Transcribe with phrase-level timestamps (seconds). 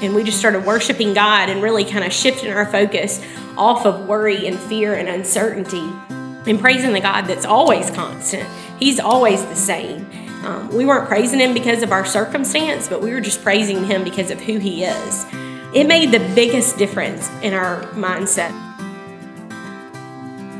[0.00, 3.24] And we just started worshiping God and really kind of shifting our focus
[3.56, 5.90] off of worry and fear and uncertainty
[6.48, 8.48] and praising the God that's always constant.
[8.78, 10.06] He's always the same.
[10.44, 14.04] Um, we weren't praising Him because of our circumstance, but we were just praising Him
[14.04, 15.26] because of who He is.
[15.74, 18.67] It made the biggest difference in our mindset.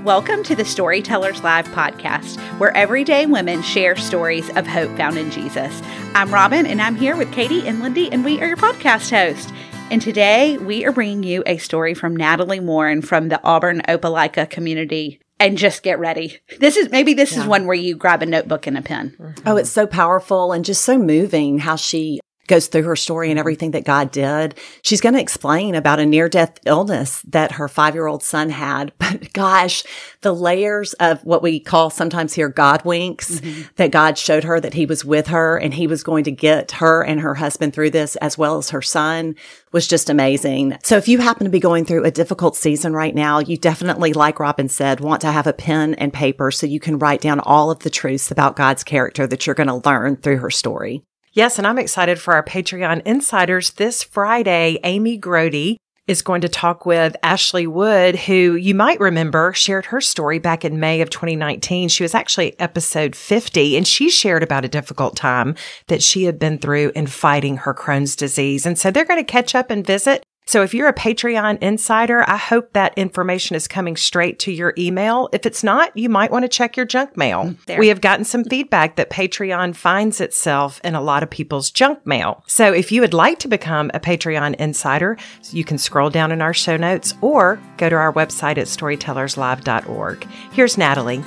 [0.05, 5.29] Welcome to the Storytellers Live podcast, where everyday women share stories of hope found in
[5.33, 5.83] Jesus.
[6.15, 9.53] I'm Robin, and I'm here with Katie and Lindy, and we are your podcast hosts.
[9.91, 14.49] And today we are bringing you a story from Natalie Warren from the Auburn Opelika
[14.49, 15.21] community.
[15.41, 16.39] And just get ready.
[16.61, 17.41] This is maybe this yeah.
[17.41, 19.35] is one where you grab a notebook and a pen.
[19.45, 23.39] Oh, it's so powerful and just so moving how she goes through her story and
[23.39, 24.55] everything that God did.
[24.83, 28.51] She's going to explain about a near death illness that her five year old son
[28.51, 28.93] had.
[29.09, 29.85] But gosh,
[30.21, 33.63] the layers of what we call sometimes here God winks mm-hmm.
[33.77, 36.73] that God showed her that he was with her and he was going to get
[36.73, 39.35] her and her husband through this as well as her son
[39.73, 40.77] was just amazing.
[40.83, 44.13] So if you happen to be going through a difficult season right now, you definitely,
[44.13, 47.41] like Robin said, want to have a pen and paper so you can write down
[47.41, 51.03] all of the truths about God's character that you're going to learn through her story.
[51.39, 54.81] Yes, and I'm excited for our Patreon insiders this Friday.
[54.83, 60.01] Amy Grote is going to talk with Ashley Wood, who you might remember shared her
[60.01, 61.91] story back in May of 2019.
[61.91, 65.55] She was actually episode 50 and she shared about a difficult time
[65.87, 68.67] that she had been through in fighting her Crohn's disease.
[68.67, 72.25] And so they're going to catch up and visit so if you're a Patreon insider,
[72.27, 75.29] I hope that information is coming straight to your email.
[75.31, 77.45] If it's not, you might want to check your junk mail.
[77.45, 77.79] Mm, there.
[77.79, 82.07] We have gotten some feedback that Patreon finds itself in a lot of people's junk
[82.07, 82.43] mail.
[82.47, 85.19] So if you would like to become a Patreon insider,
[85.51, 90.27] you can scroll down in our show notes or go to our website at storytellerslive.org.
[90.53, 91.23] Here's Natalie.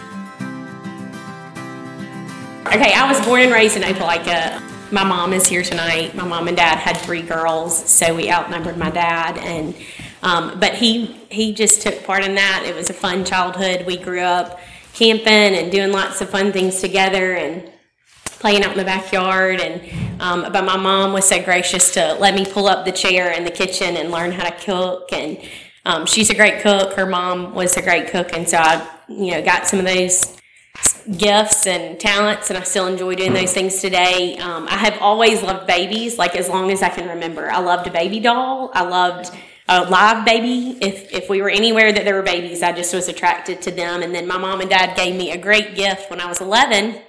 [2.65, 6.15] Okay, I was born and raised in Opelika my mom is here tonight.
[6.15, 9.37] My mom and dad had three girls, so we outnumbered my dad.
[9.37, 9.75] And
[10.21, 12.63] um, but he he just took part in that.
[12.65, 13.85] It was a fun childhood.
[13.85, 14.59] We grew up
[14.93, 17.71] camping and doing lots of fun things together and
[18.25, 19.61] playing out in the backyard.
[19.61, 23.31] And um, but my mom was so gracious to let me pull up the chair
[23.31, 25.13] in the kitchen and learn how to cook.
[25.13, 25.37] And
[25.85, 26.93] um, she's a great cook.
[26.93, 30.37] Her mom was a great cook, and so I you know got some of those
[31.17, 34.37] gifts and talents, and I still enjoy doing those things today.
[34.37, 37.51] Um, I have always loved babies, like as long as I can remember.
[37.51, 38.71] I loved a baby doll.
[38.73, 39.31] I loved
[39.67, 40.77] a live baby.
[40.81, 44.03] If if we were anywhere that there were babies, I just was attracted to them.
[44.03, 46.99] And then my mom and dad gave me a great gift when I was 11,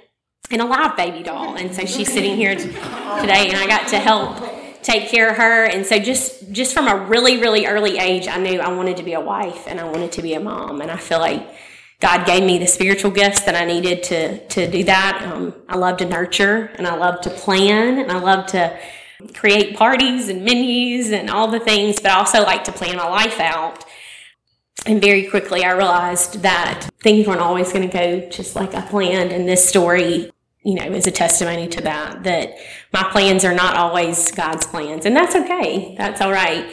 [0.51, 1.57] and a live baby doll.
[1.57, 4.43] And so she's sitting here today, and I got to help
[4.83, 8.37] take care of her and so just just from a really really early age i
[8.37, 10.91] knew i wanted to be a wife and i wanted to be a mom and
[10.91, 11.47] i feel like
[12.03, 15.23] God gave me the spiritual gifts that I needed to to do that.
[15.25, 18.77] Um, I love to nurture and I love to plan and I love to
[19.35, 23.09] create parties and menus and all the things, but I also like to plan my
[23.09, 23.85] life out.
[24.85, 28.81] And very quickly, I realized that things weren't always going to go just like I
[28.81, 29.31] planned.
[29.31, 30.33] And this story,
[30.65, 32.57] you know, is a testimony to that, that
[32.93, 35.07] my plans are not always God's plans.
[35.07, 35.95] And that's okay.
[35.97, 36.67] That's all right.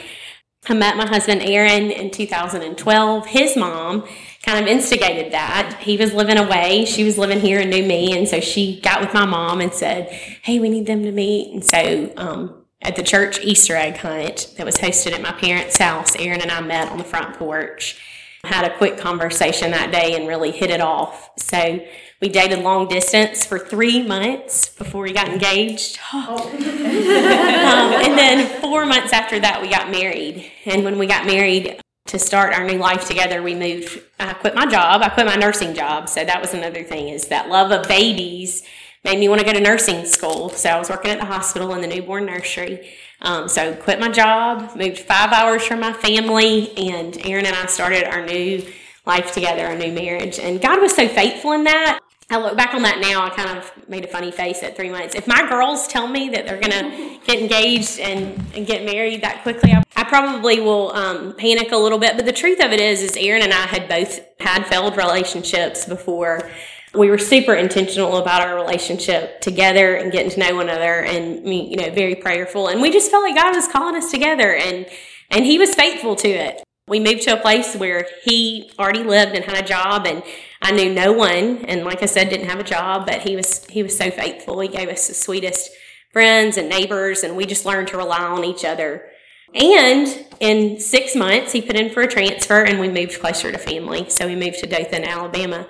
[0.68, 3.28] I met my husband Aaron in 2012.
[3.28, 4.08] His mom
[4.44, 5.80] kind of instigated that.
[5.82, 9.02] He was living away, she was living here and knew me, and so she got
[9.02, 12.96] with my mom and said, "Hey, we need them to meet." And so um, at
[12.96, 16.62] the church Easter egg hunt that was hosted at my parents' house, Aaron and I
[16.62, 18.00] met on the front porch.
[18.46, 21.30] Had a quick conversation that day and really hit it off.
[21.38, 21.86] So
[22.22, 26.00] we dated long distance for three months before we got engaged.
[26.12, 26.50] Oh.
[26.50, 30.50] um, and then four months after that, we got married.
[30.66, 34.02] And when we got married, to start our new life together, we moved.
[34.20, 35.02] I quit my job.
[35.02, 36.10] I quit my nursing job.
[36.10, 38.64] So that was another thing is that love of babies
[39.04, 40.50] made me want to go to nursing school.
[40.50, 42.90] So I was working at the hospital in the newborn nursery.
[43.22, 47.68] Um, so quit my job, moved five hours from my family, and Aaron and I
[47.68, 48.66] started our new
[49.06, 50.40] life together, our new marriage.
[50.40, 52.00] And God was so faithful in that.
[52.32, 54.92] I look back on that now, I kind of made a funny face at three
[54.92, 55.16] months.
[55.16, 56.72] If my girls tell me that they're going
[57.20, 61.72] to get engaged and, and get married that quickly, I, I probably will um, panic
[61.72, 62.16] a little bit.
[62.16, 65.86] But the truth of it is, is Aaron and I had both had failed relationships
[65.86, 66.52] before.
[66.94, 71.48] We were super intentional about our relationship together and getting to know one another and,
[71.48, 72.68] you know, very prayerful.
[72.68, 74.88] And we just felt like God was calling us together and,
[75.32, 76.64] and he was faithful to it.
[76.88, 80.24] We moved to a place where he already lived and had a job and
[80.62, 83.66] I knew no one, and like I said, didn't have a job, but he was
[83.66, 84.60] he was so faithful.
[84.60, 85.70] He gave us the sweetest
[86.12, 89.06] friends and neighbors, and we just learned to rely on each other.
[89.54, 93.58] And in six months, he put in for a transfer, and we moved closer to
[93.58, 94.10] family.
[94.10, 95.68] So we moved to Dothan, Alabama.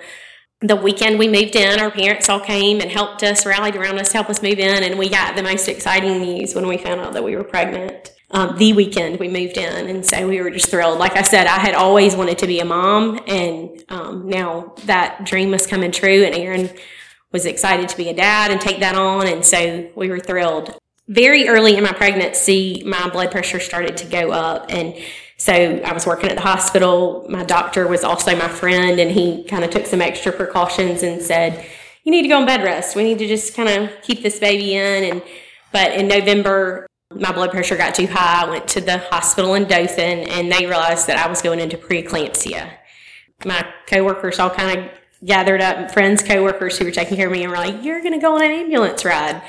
[0.60, 4.08] The weekend we moved in, our parents all came and helped us, rallied around us
[4.08, 7.00] to help us move in, and we got the most exciting news when we found
[7.00, 8.12] out that we were pregnant.
[8.32, 9.88] Um, the weekend we moved in.
[9.88, 10.98] And so we were just thrilled.
[10.98, 15.24] Like I said, I had always wanted to be a mom, and um, now that
[15.24, 16.70] dream was coming true, and Aaron
[17.32, 19.26] was excited to be a dad and take that on.
[19.26, 20.76] And so we were thrilled.
[21.08, 24.66] Very early in my pregnancy, my blood pressure started to go up.
[24.68, 24.94] And
[25.36, 27.26] so I was working at the hospital.
[27.28, 31.20] My doctor was also my friend, and he kind of took some extra precautions and
[31.20, 31.66] said,
[32.04, 32.94] You need to go on bed rest.
[32.94, 35.04] We need to just kind of keep this baby in.
[35.04, 35.22] And
[35.72, 38.46] but in November, my blood pressure got too high.
[38.46, 41.76] I went to the hospital in Dothan and they realized that I was going into
[41.76, 42.70] preeclampsia.
[43.44, 44.90] My coworkers all kind of
[45.24, 48.12] gathered up, friends, coworkers who were taking care of me, and were like, You're going
[48.12, 49.42] to go on an ambulance ride.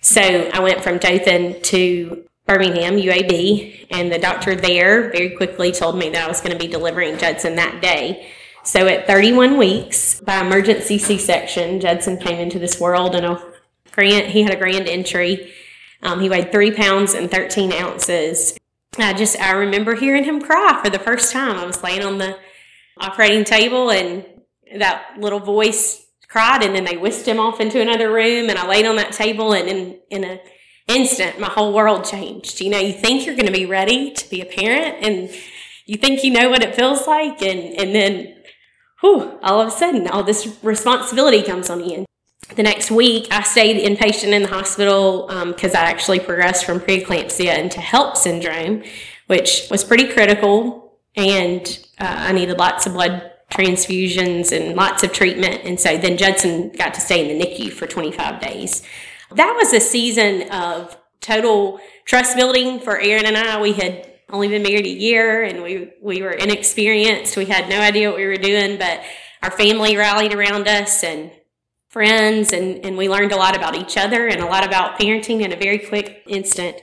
[0.00, 5.98] So I went from Dothan to Birmingham, UAB, and the doctor there very quickly told
[5.98, 8.30] me that I was going to be delivering Judson that day.
[8.62, 13.42] So at 31 weeks, by emergency C section, Judson came into this world and a
[13.90, 15.52] grand, he had a grand entry
[16.02, 18.58] um, he weighed three pounds and 13 ounces.
[18.98, 21.56] I just, I remember hearing him cry for the first time.
[21.56, 22.38] I was laying on the
[22.98, 24.24] operating table and
[24.78, 28.66] that little voice cried and then they whisked him off into another room and I
[28.66, 30.40] laid on that table and in, in an
[30.86, 32.60] instant, my whole world changed.
[32.60, 35.30] You know, you think you're going to be ready to be a parent and
[35.86, 38.36] you think you know what it feels like and, and then,
[39.00, 42.04] whew, all of a sudden all this responsibility comes on you
[42.56, 46.80] the next week, I stayed inpatient in the hospital because um, I actually progressed from
[46.80, 48.82] preeclampsia into HELLP syndrome,
[49.26, 50.98] which was pretty critical.
[51.16, 51.66] And
[51.98, 55.62] uh, I needed lots of blood transfusions and lots of treatment.
[55.64, 58.82] And so then Judson got to stay in the NICU for 25 days.
[59.34, 63.60] That was a season of total trust building for Aaron and I.
[63.60, 67.36] We had only been married a year and we, we were inexperienced.
[67.36, 69.02] We had no idea what we were doing, but
[69.42, 71.32] our family rallied around us and
[71.90, 75.42] friends and, and we learned a lot about each other and a lot about parenting
[75.42, 76.76] in a very quick instant.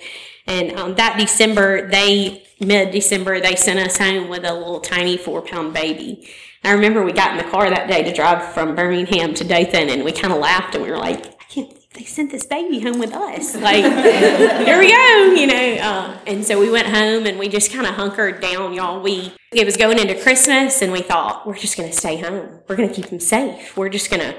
[0.45, 5.17] And um, that December, they, mid December, they sent us home with a little tiny
[5.17, 6.27] four pound baby.
[6.63, 9.89] I remember we got in the car that day to drive from Birmingham to Dothan
[9.89, 12.45] and we kind of laughed and we were like, I can't believe they sent this
[12.45, 13.55] baby home with us.
[13.55, 13.85] Like,
[14.65, 15.77] here we go, you know.
[15.81, 19.01] Uh, and so we went home and we just kind of hunkered down, y'all.
[19.01, 22.59] We, it was going into Christmas and we thought, we're just going to stay home.
[22.67, 23.77] We're going to keep them safe.
[23.77, 24.35] We're just going to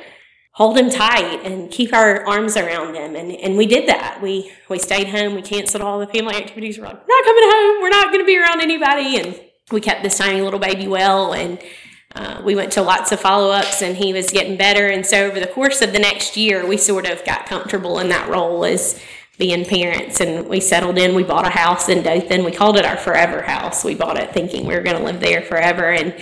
[0.59, 3.15] hold him tight and keep our arms around him.
[3.15, 4.21] And, and we did that.
[4.21, 5.37] We, we stayed home.
[5.37, 6.79] We canceled all the family activities.
[6.79, 7.81] We're like, we're not coming home.
[7.81, 9.21] We're not going to be around anybody.
[9.21, 9.41] And
[9.71, 11.33] we kept this tiny little baby well.
[11.33, 11.61] And
[12.17, 14.89] uh, we went to lots of follow ups and he was getting better.
[14.89, 18.09] And so over the course of the next year, we sort of got comfortable in
[18.09, 19.01] that role as
[19.39, 21.15] being parents and we settled in.
[21.15, 22.43] We bought a house in Dothan.
[22.43, 23.85] We called it our forever house.
[23.85, 25.93] We bought it thinking we were going to live there forever.
[25.93, 26.17] And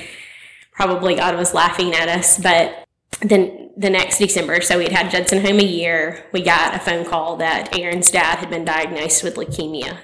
[0.73, 2.37] probably God was laughing at us.
[2.37, 2.86] But
[3.21, 7.05] then the next December, so we'd had Judson home a year, we got a phone
[7.05, 9.99] call that Aaron's dad had been diagnosed with leukemia.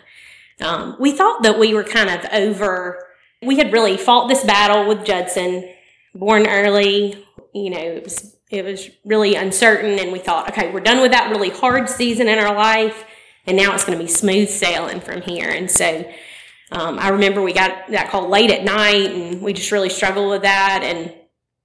[0.61, 3.07] Um, we thought that we were kind of over,
[3.43, 5.69] we had really fought this battle with Judson,
[6.15, 9.99] born early, you know, it was, it was really uncertain.
[9.99, 13.05] And we thought, okay, we're done with that really hard season in our life.
[13.47, 15.49] And now it's going to be smooth sailing from here.
[15.49, 16.05] And so
[16.71, 20.31] um, I remember we got that call late at night and we just really struggled
[20.31, 20.83] with that.
[20.85, 21.13] And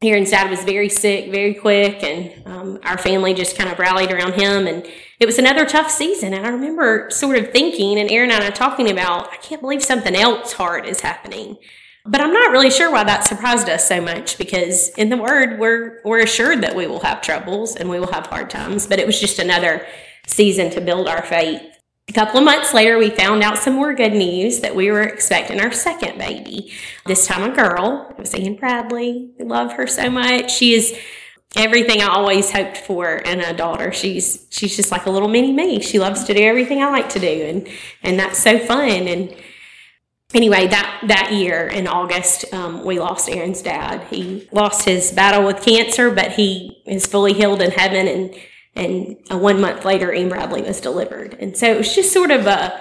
[0.04, 4.12] Aaron's dad was very sick very quick, and um, our family just kind of rallied
[4.12, 4.68] around him.
[4.68, 4.86] And
[5.20, 6.36] it was another tough season.
[6.36, 9.84] And I remember sort of thinking, and Aaron and I talking about, I can't believe
[9.84, 11.58] something else hard is happening.
[12.06, 15.60] But I'm not really sure why that surprised us so much because in the Word,
[15.60, 18.86] we're, we're assured that we will have troubles and we will have hard times.
[18.86, 19.86] But it was just another
[20.28, 21.77] season to build our faith.
[22.10, 25.02] A couple of months later, we found out some more good news that we were
[25.02, 26.72] expecting our second baby.
[27.06, 28.08] This time, a girl.
[28.12, 29.32] It was Ann Bradley.
[29.38, 30.52] We love her so much.
[30.52, 30.98] She is
[31.58, 33.92] everything I always hoped for in a daughter.
[33.92, 35.82] She's she's just like a little mini me.
[35.82, 37.68] She loves to do everything I like to do, and
[38.04, 38.90] and that's so fun.
[38.90, 39.36] And
[40.34, 44.08] anyway, that that year in August, um, we lost Aaron's dad.
[44.10, 48.34] He lost his battle with cancer, but he is fully healed in heaven and
[48.78, 51.36] and uh, one month later, Ann Bradley was delivered.
[51.40, 52.80] And so it was just sort of a,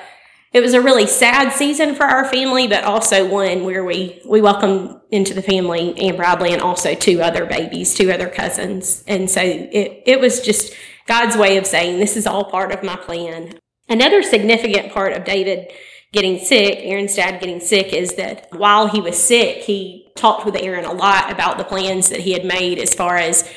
[0.53, 4.41] it was a really sad season for our family, but also one where we, we
[4.41, 9.03] welcomed into the family Ann Bradley and also two other babies, two other cousins.
[9.07, 10.75] And so it, it was just
[11.07, 13.59] God's way of saying, this is all part of my plan.
[13.89, 15.73] Another significant part of David
[16.13, 20.57] getting sick, Aaron's dad getting sick, is that while he was sick, he talked with
[20.57, 23.49] Aaron a lot about the plans that he had made as far as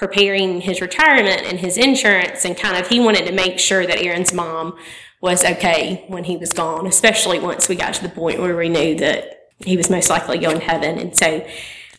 [0.00, 3.98] preparing his retirement and his insurance and kind of he wanted to make sure that
[3.98, 4.74] Aaron's mom
[5.20, 8.70] was okay when he was gone, especially once we got to the point where we
[8.70, 10.98] knew that he was most likely going to heaven.
[10.98, 11.46] And so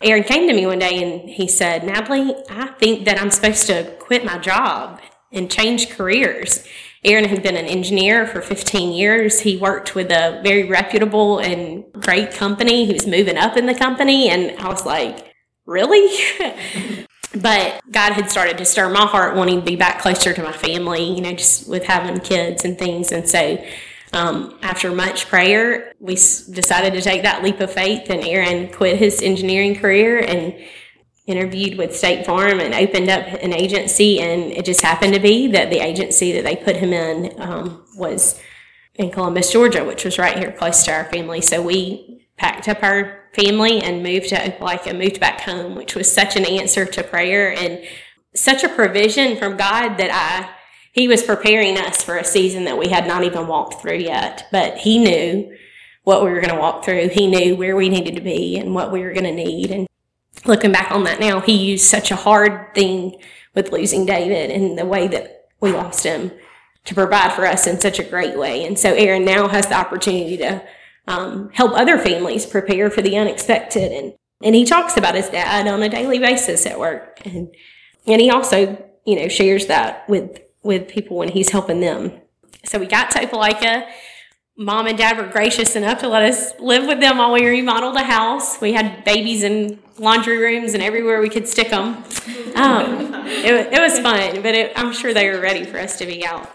[0.01, 3.67] Aaron came to me one day and he said, Natalie, I think that I'm supposed
[3.67, 4.99] to quit my job
[5.31, 6.67] and change careers.
[7.05, 9.41] Aaron had been an engineer for 15 years.
[9.41, 12.87] He worked with a very reputable and great company.
[12.87, 14.27] He was moving up in the company.
[14.27, 15.35] And I was like,
[15.67, 16.09] really?
[17.33, 20.51] but God had started to stir my heart wanting to be back closer to my
[20.51, 23.11] family, you know, just with having kids and things.
[23.11, 23.63] And so
[24.13, 28.97] um, after much prayer, we decided to take that leap of faith, and Aaron quit
[28.97, 30.53] his engineering career and
[31.27, 34.19] interviewed with State Farm and opened up an agency.
[34.19, 37.85] And it just happened to be that the agency that they put him in um,
[37.95, 38.41] was
[38.95, 41.39] in Columbus, Georgia, which was right here close to our family.
[41.39, 46.11] So we packed up our family and moved to Opelika, moved back home, which was
[46.11, 47.81] such an answer to prayer and
[48.33, 50.49] such a provision from God that I
[50.91, 54.47] he was preparing us for a season that we had not even walked through yet.
[54.51, 55.55] But he knew
[56.03, 57.09] what we were going to walk through.
[57.09, 59.71] He knew where we needed to be and what we were going to need.
[59.71, 59.87] And
[60.45, 63.15] looking back on that now, he used such a hard thing
[63.55, 66.31] with losing David and the way that we lost him
[66.83, 68.65] to provide for us in such a great way.
[68.65, 70.63] And so Aaron now has the opportunity to
[71.07, 73.91] um, help other families prepare for the unexpected.
[73.91, 77.21] And, and he talks about his dad on a daily basis at work.
[77.25, 77.53] And,
[78.07, 82.13] and he also, you know, shares that with, with people when he's helping them.
[82.65, 83.87] So we got to Opelika
[84.61, 87.95] mom and dad were gracious enough to let us live with them while we remodeled
[87.95, 88.61] a house.
[88.61, 92.03] We had babies in laundry rooms and everywhere we could stick them.
[92.55, 96.05] Um, it, it, was fun, but it, I'm sure they were ready for us to
[96.05, 96.49] be out.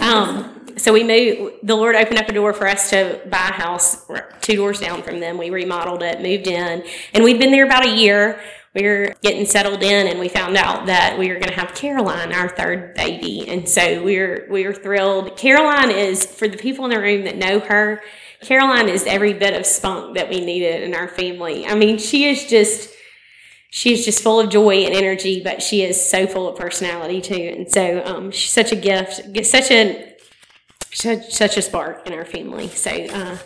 [0.00, 3.52] Um, so we moved, the Lord opened up a door for us to buy a
[3.52, 4.06] house
[4.40, 5.38] two doors down from them.
[5.38, 8.40] We remodeled it, moved in, and we'd been there about a year
[8.74, 11.74] we were getting settled in and we found out that we were going to have
[11.74, 13.48] Caroline, our third baby.
[13.48, 15.36] And so we were, we were thrilled.
[15.36, 18.02] Caroline is, for the people in the room that know her,
[18.40, 21.64] Caroline is every bit of spunk that we needed in our family.
[21.66, 22.90] I mean, she is just,
[23.74, 27.20] she is just full of joy and energy, but she is so full of personality
[27.20, 27.34] too.
[27.34, 29.14] And so um, she's such a gift,
[29.44, 30.14] such a,
[30.92, 32.68] such, such a spark in our family.
[32.68, 33.36] So, uh,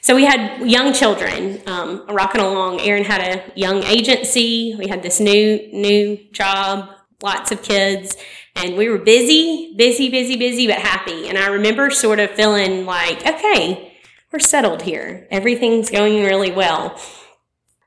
[0.00, 2.80] so we had young children um, rocking along.
[2.80, 4.74] Aaron had a young agency.
[4.76, 6.90] We had this new new job,
[7.22, 8.16] lots of kids,
[8.56, 11.28] and we were busy, busy, busy, busy, but happy.
[11.28, 13.96] And I remember sort of feeling like, okay,
[14.32, 15.28] we're settled here.
[15.30, 17.00] Everything's going really well.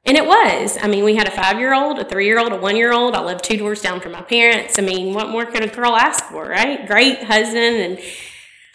[0.06, 0.78] And it was.
[0.82, 2.94] I mean, we had a five year old, a three year old, a one year
[2.94, 3.16] old.
[3.16, 4.80] I lived two doors down from my parents.
[4.80, 6.88] I mean, what more could a girl ask for, right?
[6.88, 8.00] Great husband and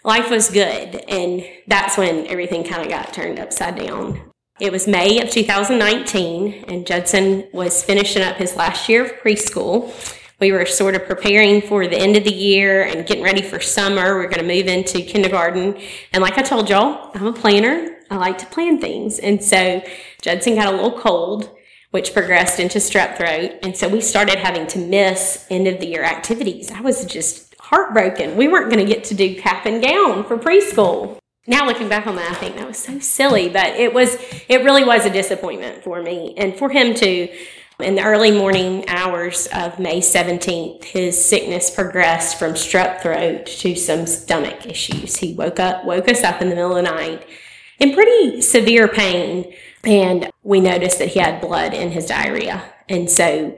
[0.04, 0.96] life was good.
[1.08, 4.30] And that's when everything kind of got turned upside down.
[4.60, 9.92] It was May of 2019, and Judson was finishing up his last year of preschool.
[10.38, 13.58] We were sort of preparing for the end of the year and getting ready for
[13.58, 14.16] summer.
[14.16, 15.76] We are going to move into kindergarten.
[16.12, 17.96] And like I told y'all, I'm a planner.
[18.14, 19.18] I like to plan things.
[19.18, 19.82] And so
[20.22, 21.50] Judson got a little cold,
[21.90, 23.58] which progressed into strep throat.
[23.62, 26.70] And so we started having to miss end of the year activities.
[26.70, 28.36] I was just heartbroken.
[28.36, 31.18] We weren't going to get to do cap and gown for preschool.
[31.48, 34.16] Now looking back on that, I think that was so silly, but it was,
[34.48, 37.28] it really was a disappointment for me and for him too.
[37.80, 43.74] In the early morning hours of May 17th, his sickness progressed from strep throat to
[43.74, 45.16] some stomach issues.
[45.16, 47.26] He woke up, woke us up in the middle of the night
[47.84, 52.64] in pretty severe pain, and we noticed that he had blood in his diarrhea.
[52.88, 53.56] And so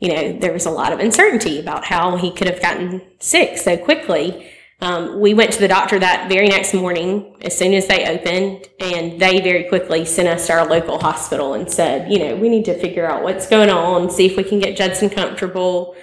[0.00, 3.58] you know, there was a lot of uncertainty about how he could have gotten sick
[3.58, 4.50] so quickly.
[4.80, 8.66] Um, we went to the doctor that very next morning as soon as they opened,
[8.80, 12.48] and they very quickly sent us to our local hospital and said, you know, we
[12.48, 15.94] need to figure out what's going on, see if we can get Judson comfortable,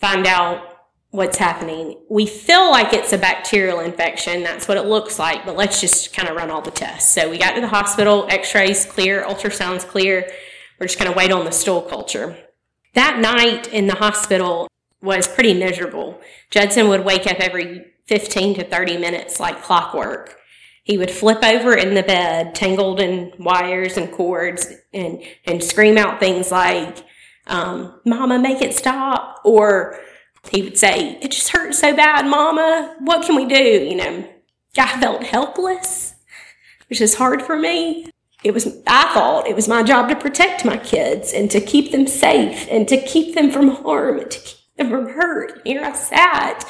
[0.00, 0.73] find out
[1.14, 1.96] what's happening.
[2.10, 4.42] We feel like it's a bacterial infection.
[4.42, 7.14] That's what it looks like, but let's just kind of run all the tests.
[7.14, 10.28] So we got to the hospital, x rays clear, ultrasounds clear.
[10.80, 12.36] We're just going to wait on the stool culture.
[12.94, 14.66] That night in the hospital
[15.00, 16.20] was pretty miserable.
[16.50, 20.36] Judson would wake up every 15 to 30 minutes like clockwork.
[20.82, 25.96] He would flip over in the bed, tangled in wires and cords, and, and scream
[25.96, 27.04] out things like,
[27.46, 29.42] um, Mama, make it stop.
[29.44, 30.00] Or
[30.50, 32.96] he would say, It just hurts so bad, Mama.
[33.00, 33.56] What can we do?
[33.56, 34.28] You know,
[34.76, 36.14] I felt helpless,
[36.88, 38.10] which is hard for me
[38.44, 41.90] it was i thought it was my job to protect my kids and to keep
[41.90, 45.82] them safe and to keep them from harm and to keep them from hurt here
[45.82, 46.64] i sat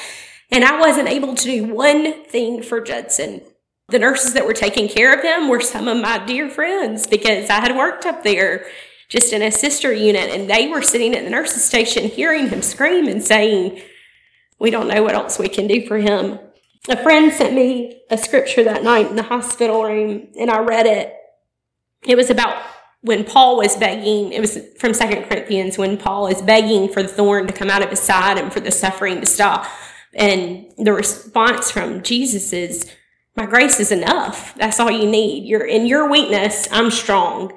[0.50, 3.42] and i wasn't able to do one thing for judson
[3.88, 7.50] the nurses that were taking care of him were some of my dear friends because
[7.50, 8.66] i had worked up there
[9.08, 12.62] just in a sister unit and they were sitting at the nurses station hearing him
[12.62, 13.80] scream and saying
[14.58, 16.38] we don't know what else we can do for him
[16.88, 20.86] a friend sent me a scripture that night in the hospital room and i read
[20.86, 21.14] it
[22.06, 22.62] it was about
[23.04, 27.08] when Paul was begging, it was from Second Corinthians, when Paul is begging for the
[27.08, 29.66] thorn to come out of his side and for the suffering to stop.
[30.14, 32.90] And the response from Jesus is,
[33.36, 34.54] My grace is enough.
[34.54, 35.44] That's all you need.
[35.44, 37.52] You're in your weakness, I'm strong.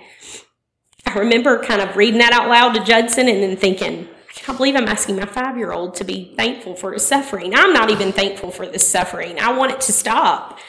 [1.08, 4.58] I remember kind of reading that out loud to Judson and then thinking, I can't
[4.58, 7.56] believe I'm asking my five year old to be thankful for his suffering.
[7.56, 9.40] I'm not even thankful for this suffering.
[9.40, 10.60] I want it to stop.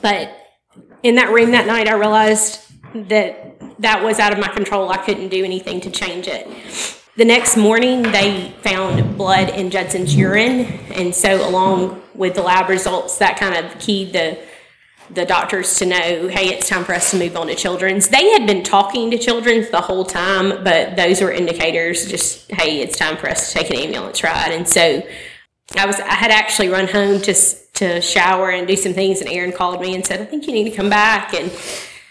[0.00, 0.30] But
[1.02, 2.60] in that room that night, I realized
[3.08, 4.90] that that was out of my control.
[4.90, 6.46] I couldn't do anything to change it.
[7.16, 12.68] The next morning, they found blood in Judson's urine, and so along with the lab
[12.68, 14.38] results, that kind of keyed the
[15.10, 18.08] the doctors to know, hey, it's time for us to move on to children's.
[18.08, 22.80] They had been talking to children's the whole time, but those were indicators just, hey,
[22.80, 24.52] it's time for us to take an ambulance ride.
[24.52, 25.02] And so
[25.76, 29.30] I was, I had actually run home to, to shower and do some things, and
[29.30, 31.34] Aaron called me and said, I think you need to come back.
[31.34, 31.50] And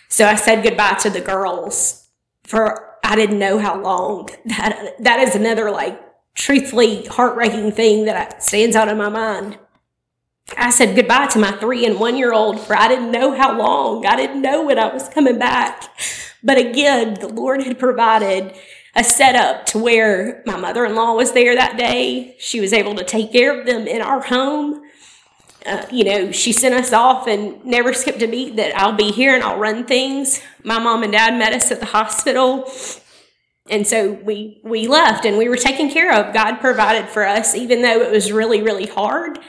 [0.10, 2.08] so I said goodbye to the girls
[2.44, 4.30] for, I didn't know how long.
[4.46, 6.02] That, that is another, like,
[6.34, 9.58] truthfully heartbreaking thing that stands out in my mind.
[10.56, 13.58] I said goodbye to my three and one year old for I didn't know how
[13.58, 14.06] long.
[14.06, 15.84] I didn't know when I was coming back.
[16.44, 18.56] But again, the Lord had provided
[18.96, 22.36] a setup to where my mother in law was there that day.
[22.40, 24.84] She was able to take care of them in our home.
[25.66, 29.12] Uh, you know, she sent us off and never skipped a beat that I'll be
[29.12, 30.42] here and I'll run things.
[30.64, 32.72] My mom and dad met us at the hospital.
[33.70, 36.34] And so we we left and we were taken care of.
[36.34, 39.40] God provided for us, even though it was really, really hard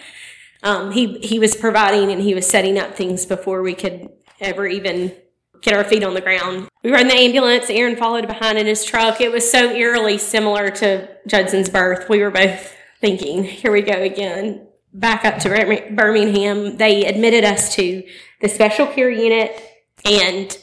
[0.62, 4.08] um, he he was providing and he was setting up things before we could
[4.40, 5.14] ever even
[5.60, 6.68] get our feet on the ground.
[6.82, 7.68] We were in the ambulance.
[7.68, 9.20] Aaron followed behind in his truck.
[9.20, 12.08] It was so eerily similar to Judson's birth.
[12.08, 15.48] We were both thinking, "Here we go again." Back up to
[15.90, 18.02] Birmingham, they admitted us to
[18.40, 19.62] the special care unit
[20.04, 20.56] and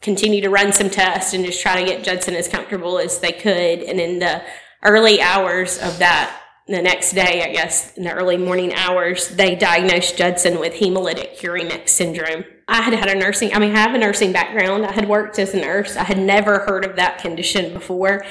[0.00, 3.32] continue to run some tests and just try to get Judson as comfortable as they
[3.32, 3.82] could.
[3.82, 4.42] And in the
[4.84, 6.40] early hours of that
[6.74, 11.38] the next day, I guess, in the early morning hours, they diagnosed Judson with hemolytic
[11.38, 12.44] uremic syndrome.
[12.68, 14.84] I had had a nursing, I mean, I have a nursing background.
[14.84, 15.96] I had worked as a nurse.
[15.96, 18.24] I had never heard of that condition before,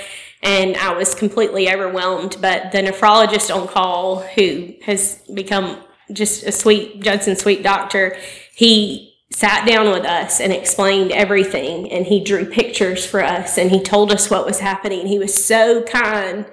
[0.44, 2.38] and I was completely overwhelmed.
[2.40, 5.82] But the nephrologist on call, who has become
[6.14, 8.16] just a sweet, Judson sweet doctor,
[8.54, 13.72] he sat down with us and explained everything, and he drew pictures for us, and
[13.72, 15.08] he told us what was happening.
[15.08, 16.46] He was so kind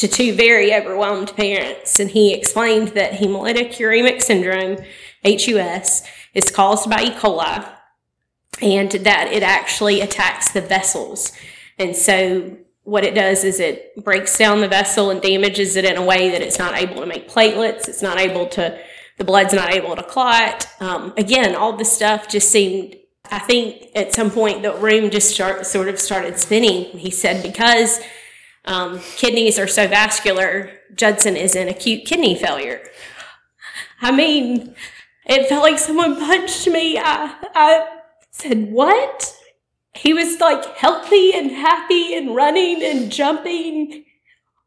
[0.00, 2.00] to two very overwhelmed parents.
[2.00, 4.78] And he explained that hemolytic uremic syndrome,
[5.24, 7.10] HUS, is caused by E.
[7.10, 7.68] coli
[8.62, 11.32] and that it actually attacks the vessels.
[11.78, 15.96] And so what it does is it breaks down the vessel and damages it in
[15.96, 17.86] a way that it's not able to make platelets.
[17.88, 18.78] It's not able to,
[19.18, 20.66] the blood's not able to clot.
[20.80, 22.96] Um, again, all this stuff just seemed,
[23.30, 26.84] I think at some point the room just start, sort of started spinning.
[26.98, 28.00] He said, because
[28.64, 32.82] um, kidneys are so vascular, Judson is in acute kidney failure.
[34.02, 34.74] I mean,
[35.26, 36.98] it felt like someone punched me.
[36.98, 37.86] I, I
[38.30, 39.36] said, What?
[39.94, 44.04] He was like healthy and happy and running and jumping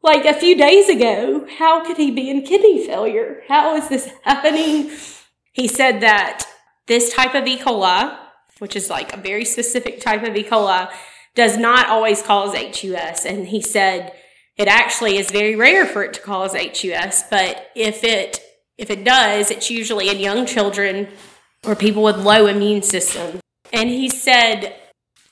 [0.02, 1.46] like a few days ago.
[1.58, 3.42] How could he be in kidney failure?
[3.48, 4.90] How is this happening?
[5.52, 6.46] He said that
[6.86, 7.56] this type of E.
[7.58, 8.16] coli,
[8.58, 10.44] which is like a very specific type of E.
[10.44, 10.90] coli,
[11.34, 13.24] does not always cause HUS.
[13.24, 14.12] And he said
[14.56, 18.40] it actually is very rare for it to cause HUS, but if it
[18.76, 21.08] if it does, it's usually in young children
[21.64, 23.38] or people with low immune system.
[23.72, 24.76] And he said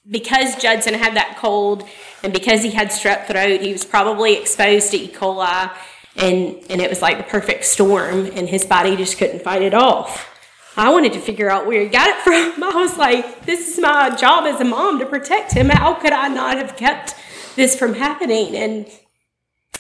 [0.08, 1.84] because Judson had that cold
[2.22, 5.08] and because he had strep throat, he was probably exposed to E.
[5.08, 5.70] coli
[6.16, 9.74] and and it was like the perfect storm and his body just couldn't fight it
[9.74, 10.31] off.
[10.76, 12.62] I wanted to figure out where he got it from.
[12.64, 15.68] I was like, this is my job as a mom to protect him.
[15.68, 17.14] How could I not have kept
[17.56, 18.56] this from happening?
[18.56, 18.86] And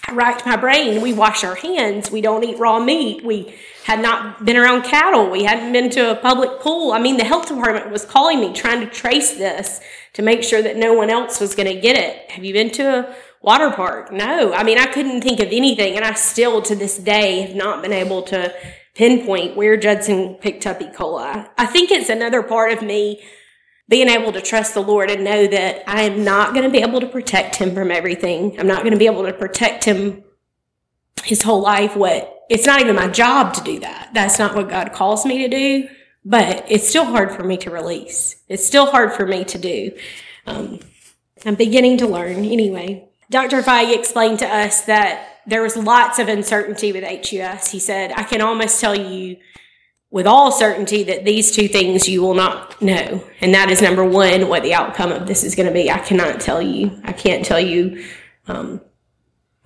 [0.06, 1.00] I racked my brain.
[1.00, 2.10] We wash our hands.
[2.10, 3.24] We don't eat raw meat.
[3.24, 5.30] We had not been around cattle.
[5.30, 6.92] We hadn't been to a public pool.
[6.92, 9.80] I mean, the health department was calling me trying to trace this
[10.14, 12.30] to make sure that no one else was going to get it.
[12.30, 14.12] Have you been to a water park?
[14.12, 14.52] No.
[14.52, 15.96] I mean, I couldn't think of anything.
[15.96, 18.54] And I still, to this day, have not been able to
[18.94, 20.86] pinpoint where Judson picked up E.
[20.86, 21.48] coli.
[21.56, 23.22] I think it's another part of me
[23.88, 26.82] being able to trust the Lord and know that I am not going to be
[26.82, 28.58] able to protect him from everything.
[28.58, 30.24] I'm not going to be able to protect him
[31.24, 31.96] his whole life.
[31.96, 34.10] What it's not even my job to do that.
[34.14, 35.88] That's not what God calls me to do.
[36.24, 38.36] But it's still hard for me to release.
[38.48, 39.92] It's still hard for me to do.
[40.46, 40.78] Um,
[41.44, 43.08] I'm beginning to learn anyway.
[43.30, 43.62] Dr.
[43.62, 47.70] Feig explained to us that there was lots of uncertainty with HUS.
[47.70, 49.36] He said, I can almost tell you
[50.10, 53.24] with all certainty that these two things you will not know.
[53.40, 55.90] And that is number one, what the outcome of this is going to be.
[55.90, 57.00] I cannot tell you.
[57.04, 58.04] I can't tell you
[58.46, 58.80] um,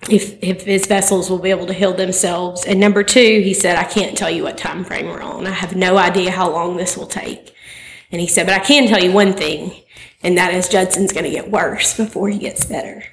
[0.09, 2.65] if if his vessels will be able to heal themselves.
[2.65, 5.45] And number two, he said, I can't tell you what time frame we're on.
[5.45, 7.53] I have no idea how long this will take.
[8.09, 9.83] And he said, but I can tell you one thing,
[10.23, 13.03] and that is Judson's going to get worse before he gets better.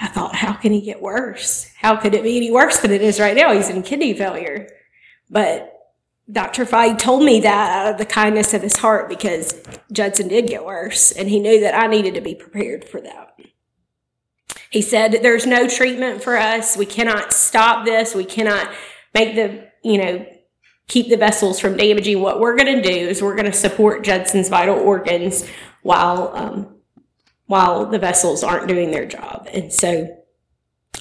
[0.00, 1.70] I thought, how can he get worse?
[1.76, 3.52] How could it be any worse than it is right now?
[3.52, 4.68] He's in kidney failure.
[5.28, 5.72] But
[6.30, 6.64] Dr.
[6.64, 9.60] Feig told me that out of the kindness of his heart because
[9.92, 13.38] Judson did get worse, and he knew that I needed to be prepared for that.
[14.70, 16.76] He said, There's no treatment for us.
[16.76, 18.14] We cannot stop this.
[18.14, 18.70] We cannot
[19.12, 20.26] make the, you know,
[20.86, 22.20] keep the vessels from damaging.
[22.20, 25.46] What we're going to do is we're going to support Judson's vital organs
[25.82, 26.79] while, um,
[27.50, 29.48] while the vessels aren't doing their job.
[29.52, 30.16] And so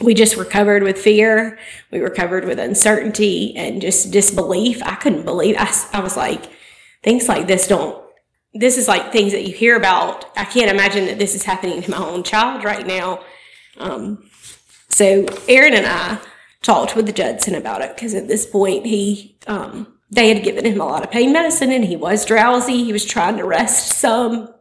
[0.02, 1.60] we just recovered with fear.
[1.92, 4.82] We recovered with uncertainty and just disbelief.
[4.82, 6.50] I couldn't believe, I, I was like,
[7.04, 8.04] things like this don't,
[8.56, 10.26] this is like things that you hear about.
[10.36, 13.24] I can't imagine that this is happening to my own child right now.
[13.78, 14.28] Um,
[14.90, 16.18] so Aaron and I
[16.64, 20.82] talked with Judson about it because at this point he, um, they had given him
[20.82, 22.84] a lot of pain medicine and he was drowsy.
[22.84, 24.52] He was trying to rest some,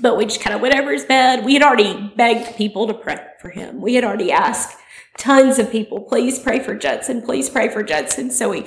[0.00, 1.44] but we just kind of went over his bed.
[1.44, 3.80] We had already begged people to pray for him.
[3.80, 4.78] We had already asked
[5.18, 8.30] tons of people, please pray for Judson, please pray for Judson.
[8.30, 8.64] So we,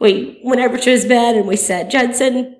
[0.00, 2.56] we went over to his bed and we said, Judson,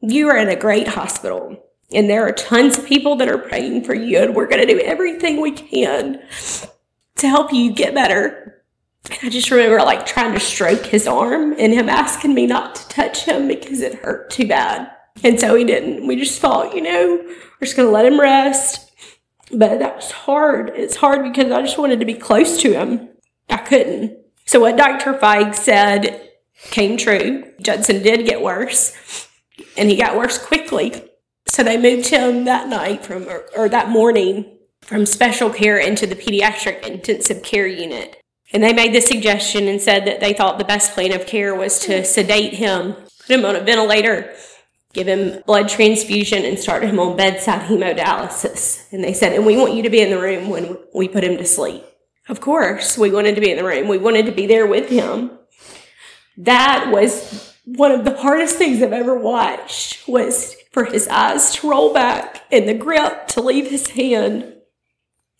[0.00, 1.56] you are in a great hospital.
[1.92, 4.74] And there are tons of people that are praying for you, and we're going to
[4.74, 6.22] do everything we can
[7.16, 8.62] to help you get better.
[9.10, 12.76] And I just remember like trying to stroke his arm and him asking me not
[12.76, 14.90] to touch him because it hurt too bad.
[15.22, 16.06] And so he didn't.
[16.06, 18.90] We just thought, you know, we're just going to let him rest.
[19.52, 20.70] But that was hard.
[20.74, 23.08] It's hard because I just wanted to be close to him.
[23.48, 24.16] I couldn't.
[24.46, 25.14] So what Dr.
[25.14, 26.28] Feig said
[26.70, 27.52] came true.
[27.60, 29.28] Judson did get worse,
[29.76, 31.04] and he got worse quickly.
[31.46, 36.06] So they moved him that night from, or, or that morning from special care into
[36.06, 38.16] the pediatric intensive care unit.
[38.52, 41.54] And they made the suggestion and said that they thought the best plan of care
[41.54, 44.34] was to sedate him, put him on a ventilator,
[44.92, 48.92] give him blood transfusion, and start him on bedside hemodialysis.
[48.92, 51.24] And they said, and we want you to be in the room when we put
[51.24, 51.84] him to sleep.
[52.28, 53.88] Of course, we wanted to be in the room.
[53.88, 55.30] We wanted to be there with him.
[56.36, 61.70] That was one of the hardest things I've ever watched was for his eyes to
[61.70, 64.54] roll back and the grip to leave his hand.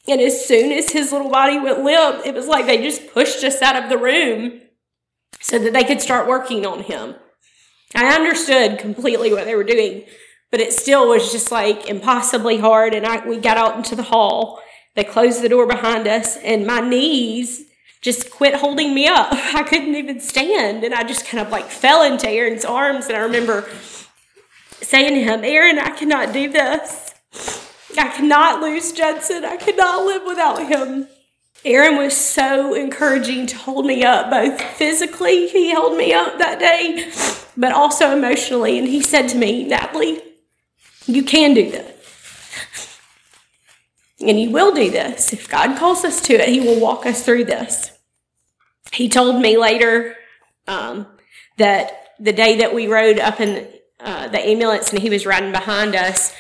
[0.09, 3.45] And as soon as his little body went limp, it was like they just pushed
[3.45, 4.61] us out of the room
[5.41, 7.15] so that they could start working on him.
[7.95, 10.05] I understood completely what they were doing,
[10.51, 12.95] but it still was just like impossibly hard.
[12.95, 14.61] And I, we got out into the hall.
[14.95, 17.67] They closed the door behind us, and my knees
[18.01, 19.29] just quit holding me up.
[19.33, 20.85] I couldn't even stand.
[20.85, 23.07] And I just kind of like fell into Aaron's arms.
[23.07, 23.69] And I remember
[24.81, 27.15] saying to him, Aaron, I cannot do this.
[27.99, 29.45] I cannot lose Judson.
[29.45, 31.09] I cannot live without him.
[31.65, 36.59] Aaron was so encouraging to hold me up, both physically, he held me up that
[36.59, 37.13] day,
[37.57, 38.79] but also emotionally.
[38.79, 40.23] And he said to me, Natalie,
[41.07, 42.99] you can do this.
[44.21, 45.33] And you will do this.
[45.33, 47.91] If God calls us to it, He will walk us through this.
[48.93, 50.17] He told me later
[50.67, 51.07] um,
[51.57, 53.67] that the day that we rode up in
[53.99, 56.35] uh, the ambulance and he was riding behind us,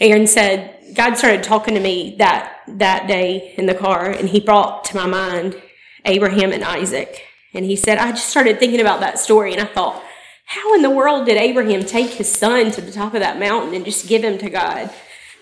[0.00, 4.40] Aaron said, God started talking to me that that day in the car, and he
[4.40, 5.60] brought to my mind
[6.04, 7.22] Abraham and Isaac.
[7.54, 10.02] And he said, I just started thinking about that story, and I thought,
[10.46, 13.74] how in the world did Abraham take his son to the top of that mountain
[13.74, 14.90] and just give him to God?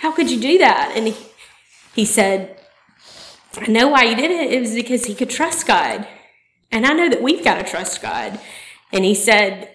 [0.00, 0.92] How could you do that?
[0.96, 1.16] And he,
[1.94, 2.58] he said,
[3.56, 4.52] I know why he did it.
[4.52, 6.06] It was because he could trust God.
[6.70, 8.40] And I know that we've got to trust God.
[8.92, 9.70] And he said,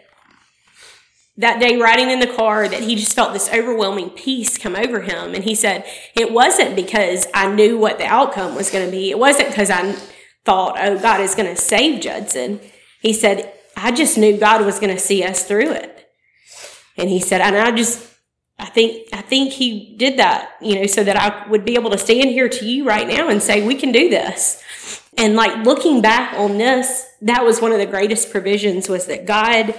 [1.39, 5.01] that day riding in the car that he just felt this overwhelming peace come over
[5.01, 5.33] him.
[5.33, 9.09] And he said, it wasn't because I knew what the outcome was going to be.
[9.09, 9.93] It wasn't because I
[10.43, 12.59] thought, oh, God is going to save Judson.
[13.01, 16.11] He said, I just knew God was going to see us through it.
[16.97, 18.05] And he said, and I just,
[18.57, 21.91] I think, I think he did that, you know, so that I would be able
[21.91, 24.61] to stand here to you right now and say, we can do this.
[25.17, 29.25] And like looking back on this, that was one of the greatest provisions was that
[29.25, 29.73] God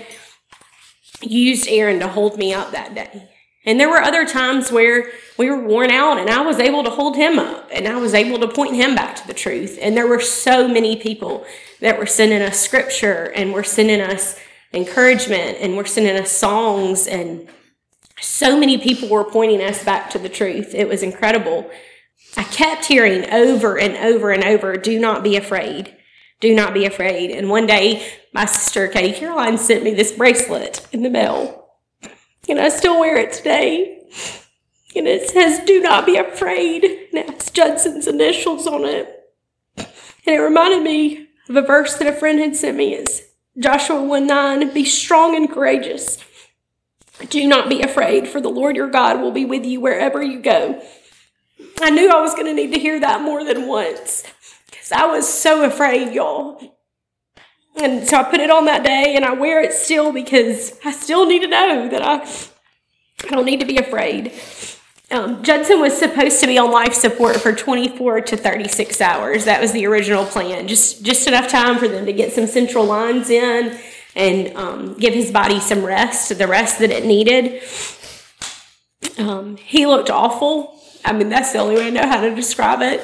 [1.23, 3.29] used Aaron to hold me up that day.
[3.67, 6.91] And there were other times where we were worn out and I was able to
[6.91, 9.79] hold him up and I was able to point him back to the truth.
[9.83, 11.45] And there were so many people
[11.81, 14.39] that were sending us scripture and were sending us
[14.73, 17.49] encouragement and were sending us songs and
[18.21, 20.75] so many people were pointing us back to the truth.
[20.75, 21.71] It was incredible.
[22.37, 25.97] I kept hearing over and over and over, do not be afraid.
[26.41, 27.31] Do not be afraid.
[27.31, 31.69] And one day, my sister, Katie Caroline, sent me this bracelet in the mail.
[32.49, 34.03] And I still wear it today.
[34.97, 36.85] And it says, Do not be afraid.
[36.85, 39.17] And it has Judson's initials on it.
[39.77, 42.95] And it reminded me of a verse that a friend had sent me.
[42.95, 43.23] It's
[43.59, 46.19] Joshua 1 9, be strong and courageous.
[47.29, 50.41] Do not be afraid, for the Lord your God will be with you wherever you
[50.41, 50.83] go.
[51.83, 54.25] I knew I was going to need to hear that more than once
[54.93, 56.61] I was so afraid, y'all.
[57.77, 60.93] And so I put it on that day and I wear it still because I
[60.93, 62.21] still need to know that I,
[63.27, 64.33] I don't need to be afraid.
[65.13, 69.45] Um, Judson was supposed to be on life support for 24 to 36 hours.
[69.45, 70.69] That was the original plan.
[70.69, 73.77] Just just enough time for them to get some central lines in
[74.15, 77.63] and um, give his body some rest, the rest that it needed.
[79.19, 80.81] Um, he looked awful.
[81.05, 83.01] I mean, that's the only way I know how to describe it.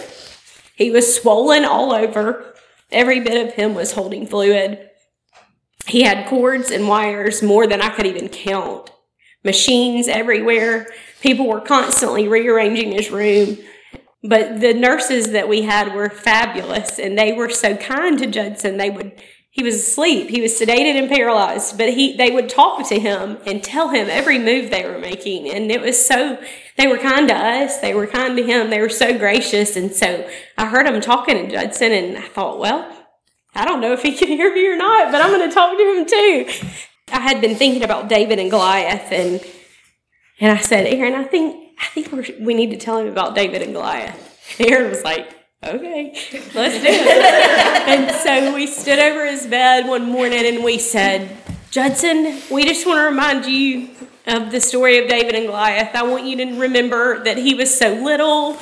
[0.77, 2.55] He was swollen all over.
[2.93, 4.91] Every bit of him was holding fluid.
[5.87, 8.91] He had cords and wires more than I could even count.
[9.43, 10.89] Machines everywhere.
[11.21, 13.59] People were constantly rearranging his room.
[14.23, 18.77] But the nurses that we had were fabulous and they were so kind to Judson.
[18.77, 19.21] They would
[19.57, 20.29] he was asleep.
[20.29, 24.09] He was sedated and paralyzed, but he they would talk to him and tell him
[24.11, 25.51] every move they were making.
[25.51, 26.39] And it was so
[26.77, 29.75] they were kind to us, they were kind to him, they were so gracious.
[29.75, 32.87] And so I heard him talking to Judson and I thought, well,
[33.55, 35.85] I don't know if he can hear me or not, but I'm gonna talk to
[35.85, 36.69] him too.
[37.11, 39.41] I had been thinking about David and Goliath and
[40.39, 43.63] and I said, Aaron, I think I think we need to tell him about David
[43.63, 44.39] and Goliath.
[44.61, 45.36] Aaron was like,
[45.75, 46.13] okay,
[46.55, 47.89] let's do it.
[47.89, 51.37] and so we stood over his bed one morning and we said,
[51.71, 53.91] Judson, we just want to remind you
[54.27, 55.95] of the story of David and Goliath.
[55.95, 58.59] I want you to remember that he was so little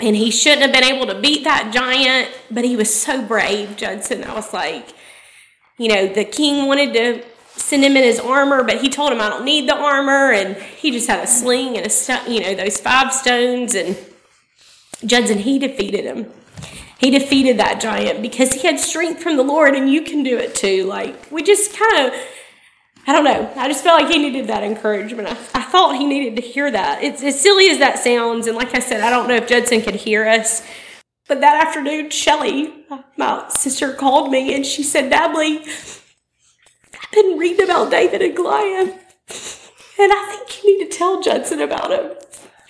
[0.00, 3.76] and he shouldn't have been able to beat that giant, but he was so brave,
[3.76, 4.24] Judson.
[4.24, 4.88] I was like,
[5.78, 7.24] you know, the king wanted to
[7.56, 10.32] send him in his armor, but he told him, I don't need the armor.
[10.32, 13.96] And he just had a sling and a, you know, those five stones and
[15.04, 16.30] Judson, he defeated him.
[16.98, 20.38] He defeated that giant because he had strength from the Lord, and you can do
[20.38, 20.84] it too.
[20.84, 22.20] Like, we just kind of,
[23.08, 23.52] I don't know.
[23.56, 25.28] I just felt like he needed that encouragement.
[25.28, 27.02] I, I thought he needed to hear that.
[27.02, 29.82] It's as silly as that sounds, and like I said, I don't know if Judson
[29.82, 30.64] could hear us.
[31.26, 37.38] But that afternoon, Shelly, uh, my sister, called me and she said, Natalie, I've been
[37.38, 42.12] reading about David and Goliath, and I think you need to tell Judson about him.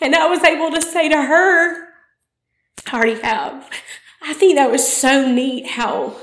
[0.01, 1.92] And I was able to say to her,
[2.87, 3.69] I already have.
[4.23, 6.17] I think that was so neat how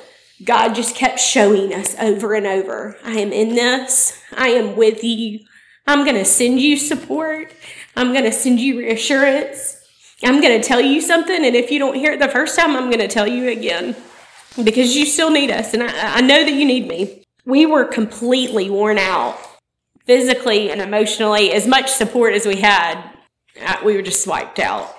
[0.43, 5.03] God just kept showing us over and over I am in this, I am with
[5.03, 5.39] you.
[5.85, 7.53] I'm going to send you support,
[7.95, 9.77] I'm going to send you reassurance.
[10.23, 12.75] I'm going to tell you something, and if you don't hear it the first time,
[12.75, 13.95] I'm going to tell you again
[14.61, 17.23] because you still need us, and I, I know that you need me.
[17.45, 19.39] We were completely worn out
[20.05, 21.53] physically and emotionally.
[21.53, 23.01] As much support as we had,
[23.65, 24.93] uh, we were just wiped out.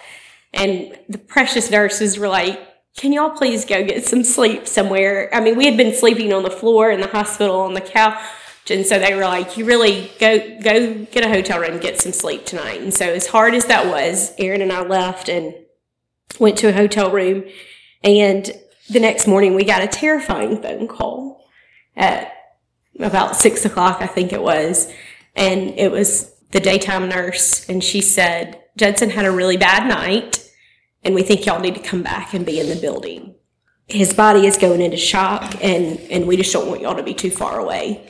[0.53, 2.61] And the precious nurses were like,
[2.97, 5.31] can y'all please go get some sleep somewhere?
[5.33, 8.21] I mean, we had been sleeping on the floor in the hospital on the couch.
[8.69, 12.13] And so they were like, you really go, go get a hotel room, get some
[12.13, 12.81] sleep tonight.
[12.81, 15.55] And so as hard as that was, Aaron and I left and
[16.39, 17.45] went to a hotel room.
[18.03, 18.51] And
[18.89, 21.45] the next morning we got a terrifying phone call
[21.97, 22.33] at
[22.99, 24.93] about six o'clock, I think it was.
[25.35, 27.69] And it was the daytime nurse.
[27.69, 30.51] And she said, Judson had a really bad night,
[31.05, 33.35] and we think y'all need to come back and be in the building.
[33.89, 37.13] His body is going into shock, and, and we just don't want y'all to be
[37.13, 38.09] too far away.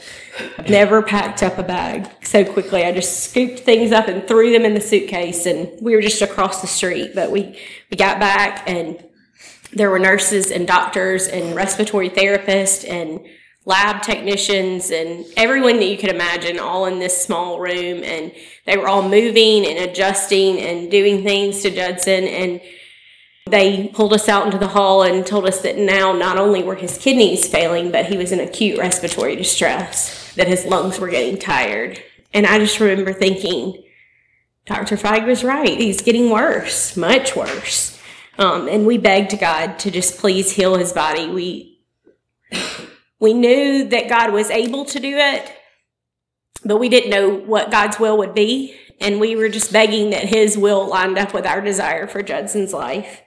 [0.56, 2.84] I've never packed up a bag so quickly.
[2.84, 6.22] I just scooped things up and threw them in the suitcase, and we were just
[6.22, 7.16] across the street.
[7.16, 7.58] But we,
[7.90, 9.04] we got back, and
[9.72, 13.26] there were nurses and doctors and respiratory therapists and
[13.66, 18.02] lab technicians and everyone that you could imagine all in this small room.
[18.02, 18.32] And
[18.66, 22.24] they were all moving and adjusting and doing things to Judson.
[22.24, 22.60] And
[23.48, 26.76] they pulled us out into the hall and told us that now not only were
[26.76, 31.38] his kidneys failing but he was in acute respiratory distress that his lungs were getting
[31.38, 32.02] tired.
[32.32, 33.82] And I just remember thinking
[34.66, 34.96] Dr.
[34.96, 35.78] Feig was right.
[35.78, 37.98] He's getting worse much worse.
[38.38, 41.28] Um, and we begged God to just please heal his body.
[41.28, 41.80] We
[43.20, 45.52] we knew that God was able to do it,
[46.64, 48.74] but we didn't know what God's will would be.
[49.00, 52.72] And we were just begging that His will lined up with our desire for Judson's
[52.72, 53.22] life.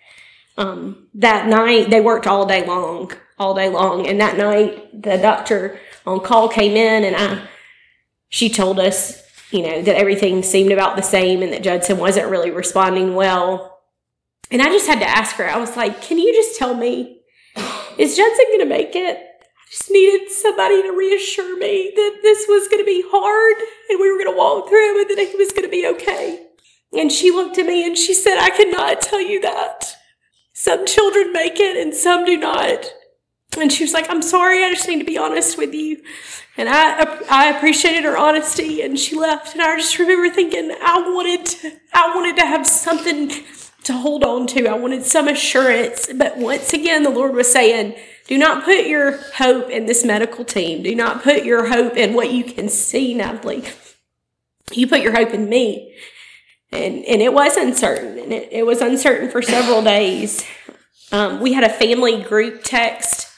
[0.57, 4.07] Um, that night, they worked all day long, all day long.
[4.07, 7.47] And that night, the doctor on call came in and I,
[8.29, 12.29] she told us, you know, that everything seemed about the same and that Judson wasn't
[12.29, 13.79] really responding well.
[14.51, 17.21] And I just had to ask her, I was like, can you just tell me,
[17.97, 19.19] is Judson going to make it?
[19.73, 23.57] Just needed somebody to reassure me that this was going to be hard
[23.89, 26.45] and we were going to walk through and that he was going to be okay.
[26.95, 29.95] And she looked at me and she said, I cannot tell you that.
[30.53, 32.85] some children make it and some do not.
[33.57, 36.03] And she was like, I'm sorry, I just need to be honest with you.
[36.55, 39.53] And I, I appreciated her honesty and she left.
[39.53, 43.31] And I just remember thinking, I wanted to, I wanted to have something
[43.83, 44.67] to hold on to.
[44.67, 46.09] I wanted some assurance.
[46.13, 47.95] But once again, the Lord was saying,
[48.27, 50.83] do not put your hope in this medical team.
[50.83, 53.63] Do not put your hope in what you can see, Natalie.
[54.71, 55.95] You put your hope in me.
[56.71, 60.43] And, and it was uncertain, and it, it was uncertain for several days.
[61.11, 63.31] Um, we had a family group text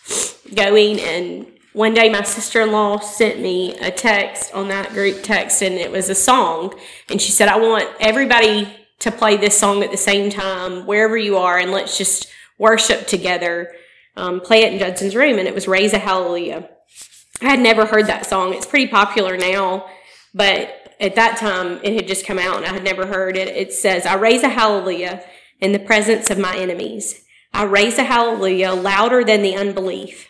[0.55, 5.21] going, and one day my sister in law sent me a text on that group
[5.21, 6.73] text, and it was a song.
[7.09, 11.17] And she said, I want everybody to play this song at the same time, wherever
[11.17, 12.27] you are, and let's just
[12.57, 13.73] worship together.
[14.17, 16.69] Um, play it in Judson's room, and it was Raise a Hallelujah.
[17.41, 18.53] I had never heard that song.
[18.53, 19.87] It's pretty popular now,
[20.33, 23.49] but at that time it had just come out and I had never heard it.
[23.49, 25.23] It says, I raise a hallelujah
[25.59, 27.23] in the presence of my enemies.
[27.53, 30.29] I raise a hallelujah louder than the unbelief.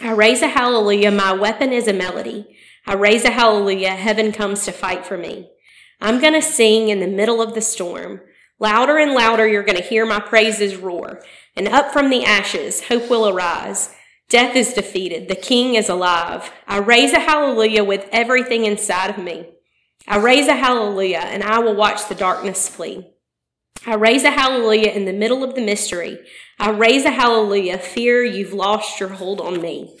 [0.00, 1.10] I raise a hallelujah.
[1.10, 2.56] My weapon is a melody.
[2.86, 3.90] I raise a hallelujah.
[3.90, 5.50] Heaven comes to fight for me.
[6.04, 8.20] I'm going to sing in the middle of the storm.
[8.60, 11.22] Louder and louder, you're going to hear my praises roar.
[11.56, 13.94] And up from the ashes, hope will arise.
[14.28, 15.28] Death is defeated.
[15.28, 16.52] The king is alive.
[16.66, 19.48] I raise a hallelujah with everything inside of me.
[20.06, 23.10] I raise a hallelujah and I will watch the darkness flee.
[23.86, 26.18] I raise a hallelujah in the middle of the mystery.
[26.58, 27.78] I raise a hallelujah.
[27.78, 29.98] Fear, you've lost your hold on me.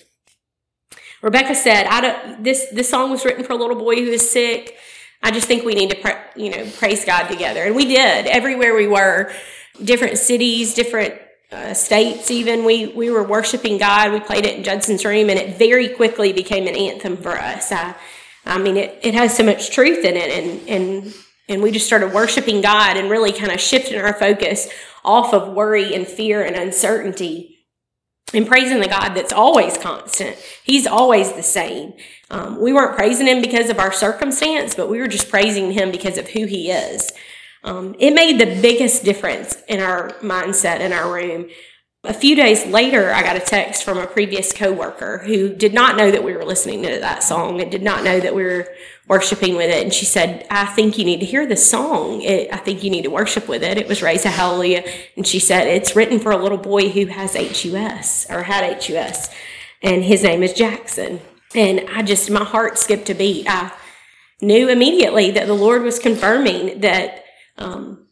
[1.22, 4.30] Rebecca said, I don't, this, this song was written for a little boy who is
[4.30, 4.76] sick.
[5.24, 7.64] I just think we need to, you know, praise God together.
[7.64, 9.32] And we did everywhere we were,
[9.82, 11.14] different cities, different
[11.50, 12.66] uh, states even.
[12.66, 14.12] We, we were worshiping God.
[14.12, 17.72] We played it in Judson's room and it very quickly became an anthem for us.
[17.72, 17.94] I,
[18.44, 21.14] I mean, it, it has so much truth in it, and and
[21.48, 24.68] and we just started worshiping God and really kind of shifting our focus
[25.02, 27.53] off of worry and fear and uncertainty
[28.32, 30.36] and praising the God that's always constant.
[30.64, 31.94] He's always the same.
[32.30, 35.90] Um, we weren't praising Him because of our circumstance, but we were just praising Him
[35.90, 37.12] because of who He is.
[37.62, 41.48] Um, it made the biggest difference in our mindset in our room
[42.04, 45.96] a few days later, I got a text from a previous coworker who did not
[45.96, 48.68] know that we were listening to that song and did not know that we were
[49.08, 49.82] worshiping with it.
[49.82, 52.20] And she said, I think you need to hear this song.
[52.20, 53.78] It, I think you need to worship with it.
[53.78, 54.84] It was Raise a Hallelujah.
[55.16, 59.30] And she said, It's written for a little boy who has HUS or had HUS.
[59.82, 61.20] And his name is Jackson.
[61.54, 63.46] And I just, my heart skipped a beat.
[63.48, 63.72] I
[64.40, 67.24] knew immediately that the Lord was confirming that
[67.56, 68.03] um,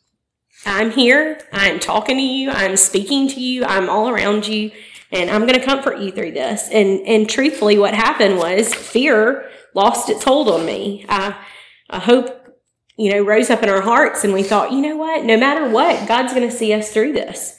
[0.64, 1.40] I'm here.
[1.53, 2.51] I'm talking to you.
[2.51, 3.64] I'm speaking to you.
[3.64, 4.70] I'm all around you.
[5.11, 6.68] And I'm going to comfort you through this.
[6.70, 11.05] And, and truthfully, what happened was fear lost its hold on me.
[11.09, 11.37] I,
[11.90, 12.57] I hope,
[12.96, 15.25] you know, rose up in our hearts and we thought, you know what?
[15.25, 17.59] No matter what, God's going to see us through this.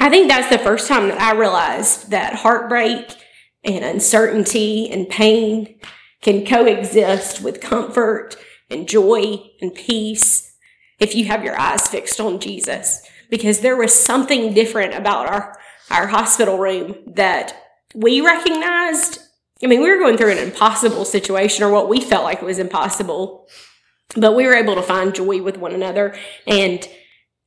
[0.00, 3.10] I think that's the first time that I realized that heartbreak
[3.64, 5.80] and uncertainty and pain
[6.20, 8.36] can coexist with comfort
[8.70, 10.47] and joy and peace
[10.98, 13.02] if you have your eyes fixed on Jesus.
[13.30, 15.58] Because there was something different about our,
[15.90, 17.54] our hospital room that
[17.94, 19.20] we recognized.
[19.62, 22.58] I mean, we were going through an impossible situation or what we felt like was
[22.58, 23.48] impossible,
[24.16, 26.16] but we were able to find joy with one another.
[26.46, 26.88] And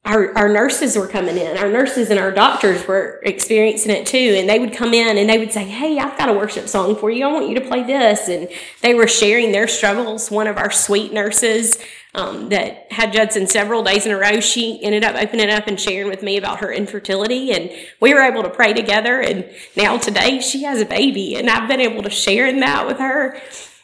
[0.03, 1.57] our, our nurses were coming in.
[1.57, 4.35] Our nurses and our doctors were experiencing it too.
[4.37, 6.95] And they would come in and they would say, Hey, I've got a worship song
[6.95, 7.25] for you.
[7.25, 8.27] I want you to play this.
[8.27, 8.49] And
[8.81, 10.31] they were sharing their struggles.
[10.31, 11.77] One of our sweet nurses
[12.13, 15.79] um, that had Judson several days in a row, she ended up opening up and
[15.79, 17.51] sharing with me about her infertility.
[17.53, 17.71] And
[18.01, 19.21] we were able to pray together.
[19.21, 21.35] And now today she has a baby.
[21.35, 23.39] And I've been able to share in that with her.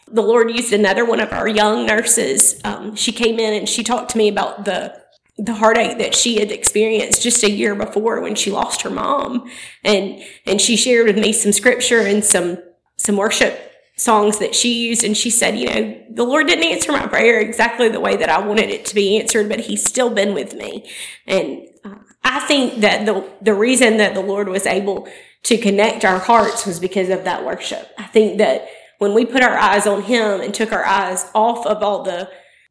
[0.09, 2.59] The Lord used another one of our young nurses.
[2.63, 5.01] Um, she came in and she talked to me about the
[5.39, 9.47] the heartache that she had experienced just a year before when she lost her mom
[9.83, 12.57] and and she shared with me some scripture and some
[12.95, 16.91] some worship songs that she used and she said you know the lord didn't answer
[16.91, 20.09] my prayer exactly the way that i wanted it to be answered but he's still
[20.09, 20.89] been with me
[21.25, 25.07] and uh, i think that the the reason that the lord was able
[25.43, 28.67] to connect our hearts was because of that worship i think that
[28.99, 32.29] when we put our eyes on him and took our eyes off of all the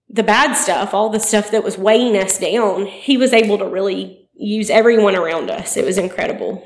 [0.09, 3.67] the bad stuff, all the stuff that was weighing us down, he was able to
[3.67, 5.77] really use everyone around us.
[5.77, 6.63] It was incredible.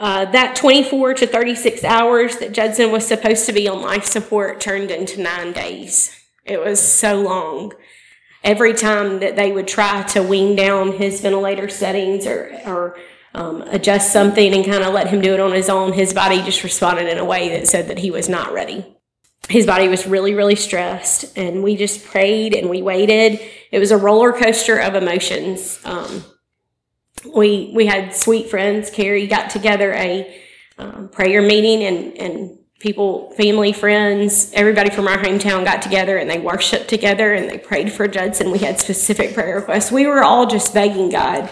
[0.00, 4.60] Uh, that 24 to 36 hours that Judson was supposed to be on life support
[4.60, 6.18] turned into nine days.
[6.44, 7.74] It was so long.
[8.42, 12.98] Every time that they would try to wean down his ventilator settings or, or
[13.34, 16.40] um, adjust something and kind of let him do it on his own, his body
[16.42, 18.96] just responded in a way that said that he was not ready
[19.50, 23.40] his body was really, really stressed, and we just prayed and we waited.
[23.72, 25.80] It was a roller coaster of emotions.
[25.84, 26.24] Um,
[27.24, 28.90] we we had sweet friends.
[28.90, 30.40] Carrie got together a
[30.78, 36.28] um, prayer meeting, and and people, family, friends, everybody from our hometown got together and
[36.28, 38.50] they worshiped together and they prayed for Judson.
[38.50, 39.92] We had specific prayer requests.
[39.92, 41.50] We were all just begging God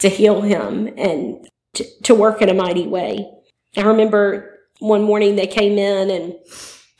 [0.00, 3.30] to heal him and to, to work in a mighty way.
[3.76, 6.34] I remember one morning they came in and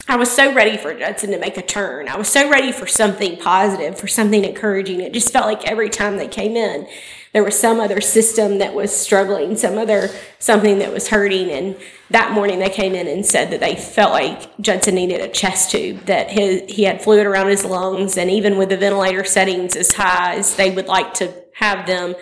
[0.07, 2.09] I was so ready for Judson to make a turn.
[2.09, 5.01] I was so ready for something positive, for something encouraging.
[5.01, 6.87] It just felt like every time they came in,
[7.35, 10.09] there was some other system that was struggling, some other
[10.39, 11.51] something that was hurting.
[11.51, 11.76] And
[12.11, 15.72] that morning they came in and said that they felt like Judson needed a chest
[15.72, 19.74] tube, that his, he had fluid around his lungs, and even with the ventilator settings
[19.74, 22.14] as high as they would like to have them,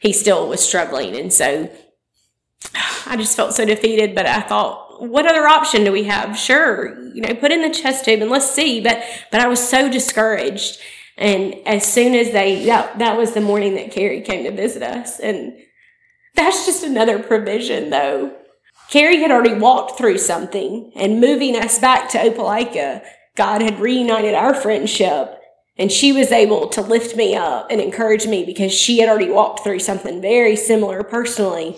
[0.00, 1.16] he still was struggling.
[1.16, 1.68] And so
[3.06, 6.38] I just felt so defeated, but I thought, what other option do we have?
[6.38, 8.80] Sure, you know, put in the chest tube and let's see.
[8.80, 9.02] But
[9.32, 10.78] but I was so discouraged.
[11.20, 14.82] And as soon as they, that, that was the morning that Carrie came to visit
[14.82, 15.20] us.
[15.20, 15.52] And
[16.34, 18.34] that's just another provision, though.
[18.88, 23.04] Carrie had already walked through something, and moving us back to Opelika,
[23.36, 25.36] God had reunited our friendship.
[25.76, 29.30] And she was able to lift me up and encourage me because she had already
[29.30, 31.76] walked through something very similar personally.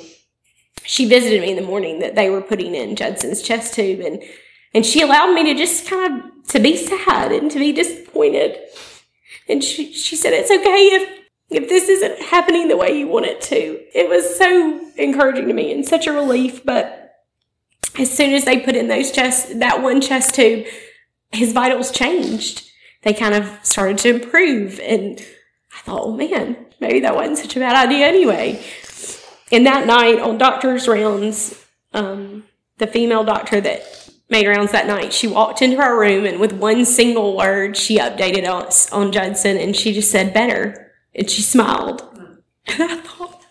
[0.84, 4.22] She visited me in the morning that they were putting in Judson's chest tube and
[4.74, 8.58] and she allowed me to just kind of to be sad and to be disappointed
[9.52, 11.18] and she, she said, It's okay if,
[11.50, 13.80] if this isn't happening the way you want it to.
[13.94, 16.64] It was so encouraging to me and such a relief.
[16.64, 17.20] But
[17.98, 20.66] as soon as they put in those chest, that one chest tube,
[21.30, 22.68] his vitals changed.
[23.02, 24.80] They kind of started to improve.
[24.80, 25.20] And
[25.76, 28.64] I thought, oh man, maybe that wasn't such a bad idea anyway.
[29.52, 32.44] And that night on doctor's rounds, um,
[32.78, 34.01] the female doctor that
[34.32, 35.12] made rounds that night.
[35.12, 39.58] She walked into our room and with one single word, she updated us on Judson
[39.58, 40.90] and she just said, better.
[41.14, 42.02] And she smiled.
[42.66, 43.44] And I thought,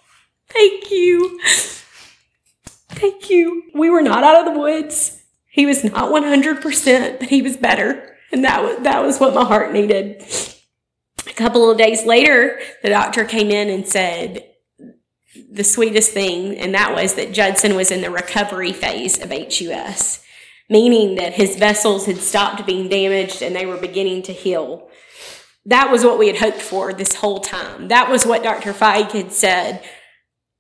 [0.50, 1.40] thank you.
[2.90, 3.64] Thank you.
[3.74, 5.22] We were not out of the woods.
[5.46, 8.18] He was not 100%, but he was better.
[8.32, 10.24] And that was, that was what my heart needed.
[11.28, 14.48] A couple of days later, the doctor came in and said,
[15.50, 20.24] the sweetest thing, and that was that Judson was in the recovery phase of HUS
[20.72, 24.90] meaning that his vessels had stopped being damaged and they were beginning to heal.
[25.66, 27.90] That was what we had hoped for this whole time.
[27.90, 28.72] That was what Dr.
[28.72, 29.84] Feig had said.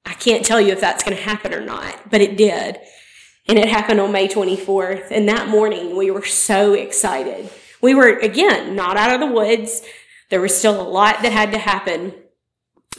[0.05, 2.77] I can't tell you if that's going to happen or not, but it did.
[3.47, 5.07] And it happened on May 24th.
[5.11, 7.49] And that morning, we were so excited.
[7.81, 9.81] We were, again, not out of the woods.
[10.29, 12.13] There was still a lot that had to happen.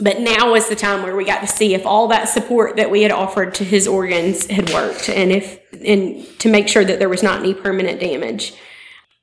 [0.00, 2.90] But now was the time where we got to see if all that support that
[2.90, 6.98] we had offered to his organs had worked and if and to make sure that
[6.98, 8.54] there was not any permanent damage.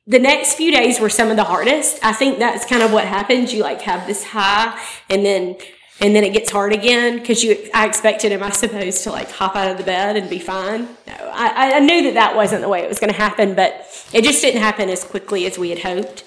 [0.06, 2.04] The next few days were some of the hardest.
[2.04, 3.52] I think that's kind of what happens.
[3.54, 5.58] You like have this high and then
[6.02, 9.32] and then it gets hard again because you I expected him I suppose to like
[9.32, 10.84] hop out of the bed and be fine.
[11.08, 13.88] No, I, I knew that that wasn't the way it was going to happen, but
[14.14, 16.26] it just didn't happen as quickly as we had hoped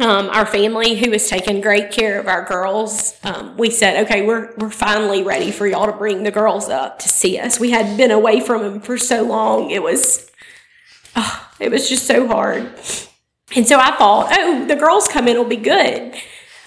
[0.00, 4.24] um, our family who was taking great care of our girls, um, we said, okay,
[4.24, 7.58] we're, we're finally ready for y'all to bring the girls up to see us.
[7.58, 9.70] We had been away from them for so long.
[9.70, 10.30] It was,
[11.16, 12.62] oh, it was just so hard.
[13.56, 16.14] And so I thought, oh, the girls coming will be good.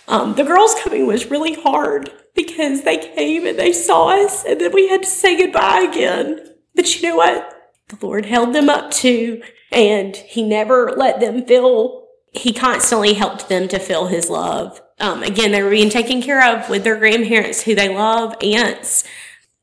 [0.07, 4.59] Um, the girls coming was really hard because they came and they saw us and
[4.59, 6.53] then we had to say goodbye again.
[6.75, 7.71] But you know what?
[7.87, 12.00] The Lord held them up too and he never let them feel
[12.31, 14.81] he constantly helped them to feel his love.
[14.99, 19.03] Um, again, they were being taken care of with their grandparents who they love, aunts,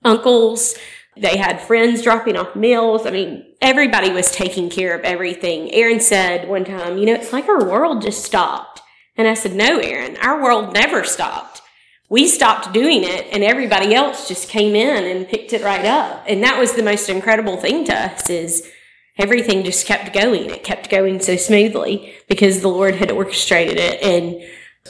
[0.04, 0.76] uncles.
[1.16, 3.06] They had friends dropping off meals.
[3.06, 5.72] I mean, everybody was taking care of everything.
[5.72, 8.82] Aaron said one time, you know, it's like our world just stopped.
[9.16, 11.62] And I said, no, Aaron, our world never stopped.
[12.10, 16.24] We stopped doing it and everybody else just came in and picked it right up.
[16.26, 18.70] And that was the most incredible thing to us is
[19.18, 20.50] everything just kept going.
[20.50, 24.42] It kept going so smoothly because the Lord had orchestrated it and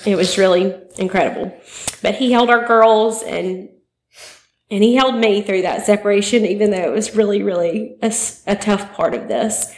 [0.07, 1.59] it was really incredible.
[2.03, 3.71] But he held our girls and
[4.71, 8.15] and he held me through that separation, even though it was really, really a,
[8.47, 9.75] a tough part of this.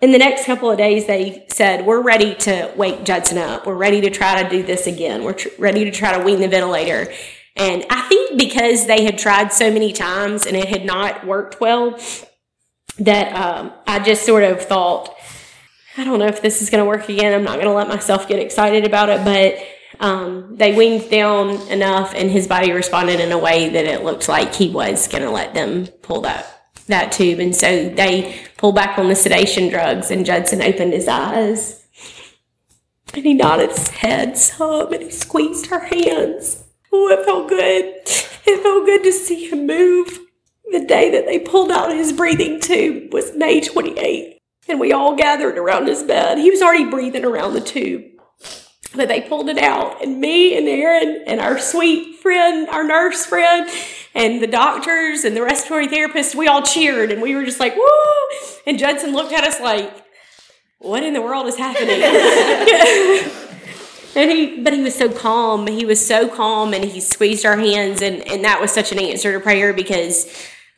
[0.00, 3.66] In the next couple of days, they said, We're ready to wake Judson up.
[3.66, 5.24] We're ready to try to do this again.
[5.24, 7.12] We're tr- ready to try to wean the ventilator.
[7.56, 11.60] And I think because they had tried so many times and it had not worked
[11.60, 11.98] well,
[12.98, 15.14] that um, I just sort of thought,
[15.96, 17.34] I don't know if this is going to work again.
[17.34, 19.58] I'm not going to let myself get excited about it, but
[20.00, 24.28] um, they weaned down enough, and his body responded in a way that it looked
[24.28, 26.54] like he was going to let them pull that
[26.86, 31.06] that tube, and so they pulled back on the sedation drugs, and Judson opened his
[31.06, 31.86] eyes,
[33.12, 37.84] and he nodded his head some, and he squeezed her hands, Oh, it felt good.
[38.46, 40.20] It felt good to see him move.
[40.70, 44.36] The day that they pulled out his breathing tube was May 28th,
[44.68, 46.38] and we all gathered around his bed.
[46.38, 48.04] He was already breathing around the tube.
[48.94, 53.26] But they pulled it out, and me and Aaron and our sweet friend, our nurse
[53.26, 53.68] friend,
[54.14, 57.76] and the doctors and the respiratory therapist, we all cheered and we were just like,
[57.76, 57.86] woo!
[58.66, 60.04] And Judson looked at us like,
[60.78, 62.02] what in the world is happening?
[64.16, 65.66] and he, but he was so calm.
[65.66, 68.02] He was so calm and he squeezed our hands.
[68.02, 70.26] And, and that was such an answer to prayer because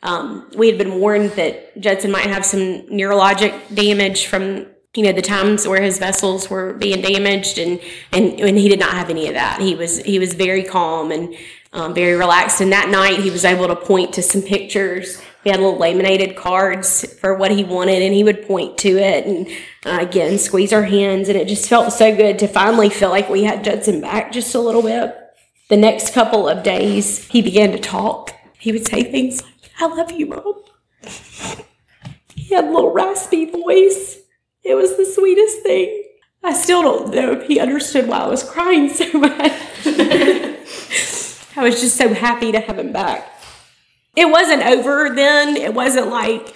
[0.03, 5.13] um, we had been warned that Judson might have some neurologic damage from you know
[5.13, 7.79] the times where his vessels were being damaged and
[8.11, 9.61] and and he did not have any of that.
[9.61, 11.35] He was he was very calm and
[11.73, 12.61] um, very relaxed.
[12.61, 15.21] And that night he was able to point to some pictures.
[15.43, 19.25] We had little laminated cards for what he wanted and he would point to it
[19.25, 19.47] and
[19.85, 21.29] uh, again squeeze our hands.
[21.29, 24.53] And it just felt so good to finally feel like we had judson back just
[24.55, 25.15] a little bit.
[25.69, 28.33] The next couple of days he began to talk.
[28.59, 30.63] He would say things like i love you mom
[32.35, 34.21] he had a little raspy voice
[34.63, 36.03] it was the sweetest thing.
[36.43, 39.51] I still don't know if he understood why I was crying so much.
[41.55, 43.27] I was just so happy to have him back.
[44.15, 45.55] It wasn't over then.
[45.55, 46.53] It wasn't like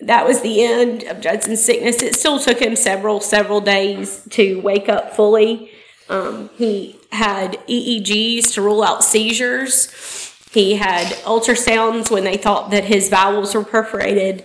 [0.00, 2.02] that was the end of Judson's sickness.
[2.02, 5.70] It still took him several, several days to wake up fully.
[6.08, 10.33] Um, he had EEGs to rule out seizures.
[10.54, 14.44] He had ultrasounds when they thought that his bowels were perforated.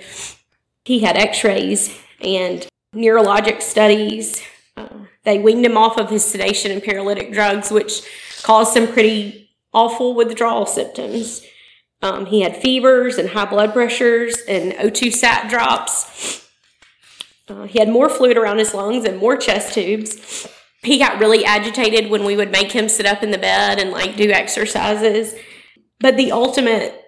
[0.83, 4.41] He had x rays and neurologic studies.
[4.75, 4.89] Uh,
[5.23, 8.01] they weaned him off of his sedation and paralytic drugs, which
[8.41, 11.45] caused some pretty awful withdrawal symptoms.
[12.01, 16.49] Um, he had fevers and high blood pressures and O2 sat drops.
[17.47, 20.47] Uh, he had more fluid around his lungs and more chest tubes.
[20.81, 23.91] He got really agitated when we would make him sit up in the bed and
[23.91, 25.35] like do exercises.
[25.99, 26.99] But the ultimate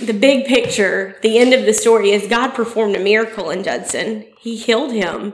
[0.00, 4.26] the big picture, the end of the story is God performed a miracle in Judson.
[4.38, 5.32] He healed him.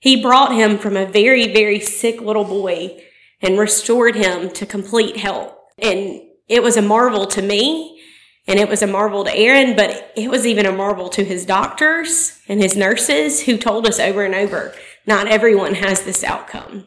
[0.00, 3.02] He brought him from a very, very sick little boy
[3.40, 5.54] and restored him to complete health.
[5.78, 8.00] And it was a marvel to me
[8.46, 11.46] and it was a marvel to Aaron, but it was even a marvel to his
[11.46, 14.74] doctors and his nurses who told us over and over
[15.06, 16.86] not everyone has this outcome.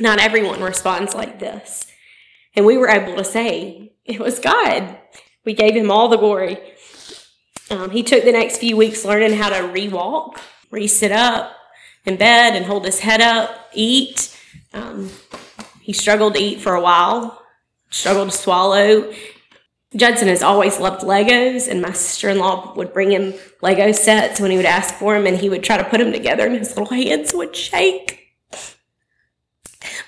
[0.00, 1.86] Not everyone responds like this.
[2.56, 4.98] And we were able to say, it was God.
[5.44, 6.58] We gave him all the glory.
[7.70, 10.40] Um, he took the next few weeks learning how to re-walk,
[10.70, 11.54] re-sit up
[12.04, 14.38] in bed and hold his head up, eat.
[14.72, 15.10] Um,
[15.80, 17.42] he struggled to eat for a while,
[17.90, 19.12] struggled to swallow.
[19.96, 23.32] Judson has always loved Legos, and my sister in law would bring him
[23.62, 26.12] Lego sets when he would ask for them, and he would try to put them
[26.12, 28.23] together, and his little hands would shake.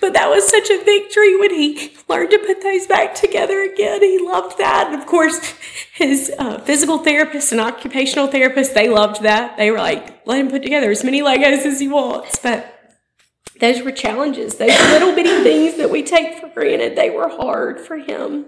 [0.00, 4.02] But that was such a victory when he learned to put those back together again.
[4.02, 4.88] He loved that.
[4.92, 5.54] And of course,
[5.92, 9.56] his uh, physical therapist and occupational therapist, they loved that.
[9.56, 12.38] They were like, let him put together as many Legos as he wants.
[12.42, 12.72] But
[13.60, 14.56] those were challenges.
[14.56, 18.46] Those little bitty things that we take for granted, they were hard for him.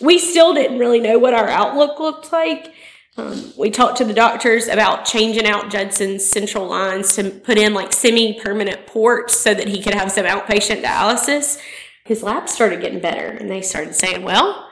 [0.00, 2.74] We still didn't really know what our outlook looked like.
[3.18, 7.72] Um, we talked to the doctors about changing out Judson's central lines to put in
[7.72, 11.58] like semi permanent ports so that he could have some outpatient dialysis.
[12.04, 14.68] His labs started getting better, and they started saying, Well,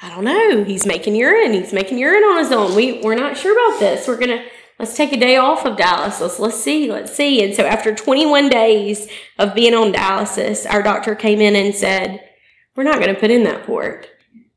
[0.00, 0.64] I don't know.
[0.64, 1.52] He's making urine.
[1.52, 2.74] He's making urine on his own.
[2.74, 4.08] We, we're not sure about this.
[4.08, 4.44] We're going to
[4.78, 6.38] let's take a day off of dialysis.
[6.38, 7.44] Let's see, let's see.
[7.44, 9.08] And so after 21 days
[9.38, 12.28] of being on dialysis, our doctor came in and said,
[12.76, 14.08] We're not going to put in that port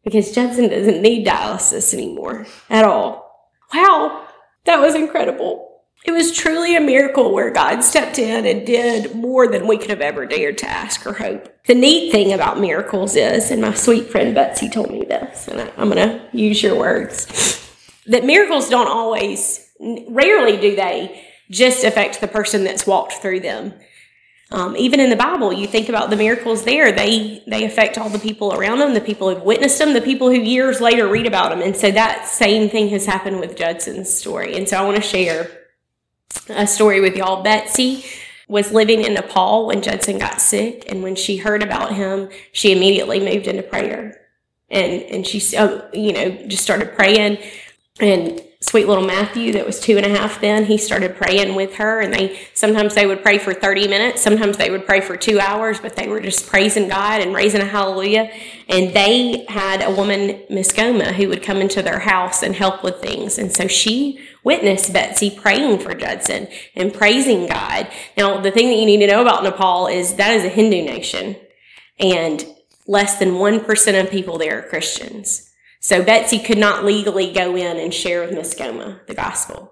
[0.07, 3.51] because Judson doesn't need dialysis anymore at all.
[3.73, 4.25] Wow,
[4.63, 5.81] that was incredible.
[6.05, 9.89] It was truly a miracle where God stepped in and did more than we could
[9.89, 11.53] have ever dared to ask or hope.
[11.65, 15.69] The neat thing about miracles is, and my sweet friend Betsy told me this, and
[15.75, 17.69] I'm going to use your words,
[18.05, 19.69] that miracles don't always,
[20.07, 23.73] rarely do they just affect the person that's walked through them.
[24.49, 28.09] Um, even in the Bible, you think about the miracles there; they they affect all
[28.09, 31.25] the people around them, the people who've witnessed them, the people who years later read
[31.25, 31.61] about them.
[31.61, 34.55] And so that same thing has happened with Judson's story.
[34.55, 35.51] And so I want to share
[36.49, 37.43] a story with y'all.
[37.43, 38.05] Betsy
[38.47, 42.71] was living in Nepal when Judson got sick, and when she heard about him, she
[42.71, 44.17] immediately moved into prayer,
[44.69, 47.37] and and she uh, you know just started praying
[47.99, 51.75] and sweet little Matthew that was two and a half then, he started praying with
[51.75, 55.15] her and they sometimes they would pray for 30 minutes, sometimes they would pray for
[55.15, 58.31] two hours, but they were just praising God and raising a hallelujah.
[58.67, 62.83] And they had a woman, Miss Goma, who would come into their house and help
[62.83, 63.37] with things.
[63.37, 67.87] And so she witnessed Betsy praying for Judson and praising God.
[68.17, 70.83] Now, the thing that you need to know about Nepal is that is a Hindu
[70.83, 71.35] nation.
[71.99, 72.45] And
[72.87, 75.46] less than 1% of people there are Christians.
[75.87, 79.71] So Betsy could not legally go in and share with Miss Goma the gospel.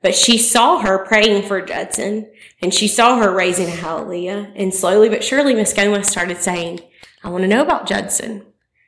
[0.00, 2.30] But she saw her praying for Judson
[2.62, 4.50] and she saw her raising a hallelujah.
[4.56, 6.80] And slowly but surely, Miss Goma started saying,
[7.22, 8.46] I want to know about Judson.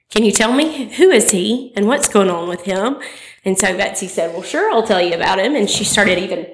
[0.08, 2.96] Can you tell me who is he and what's going on with him?
[3.44, 5.54] And so Betsy said, Well, sure, I'll tell you about him.
[5.54, 6.46] And she started even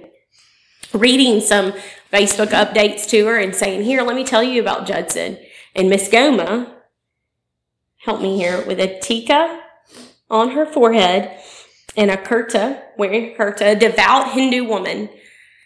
[0.92, 1.74] reading some
[2.12, 5.38] Facebook updates to her and saying, Here, let me tell you about Judson.
[5.76, 6.74] And Miss Goma,
[7.98, 9.62] help me here, with a tika
[10.30, 11.40] on her forehead
[11.96, 15.08] and a kurta, wearing a kurta, a devout Hindu woman,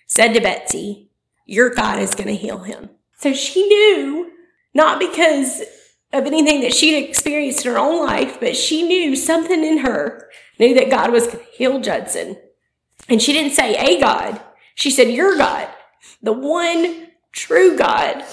[0.06, 1.10] said to Betsy,
[1.46, 2.90] Your God is going to heal him.
[3.18, 4.32] So she knew,
[4.74, 5.60] not because
[6.12, 10.28] of anything that she'd experienced in her own life, but she knew something in her
[10.58, 12.36] knew that God was going to heal Judson.
[13.08, 14.40] And she didn't say a God.
[14.74, 15.68] She said, Your God,
[16.22, 18.24] the one true God.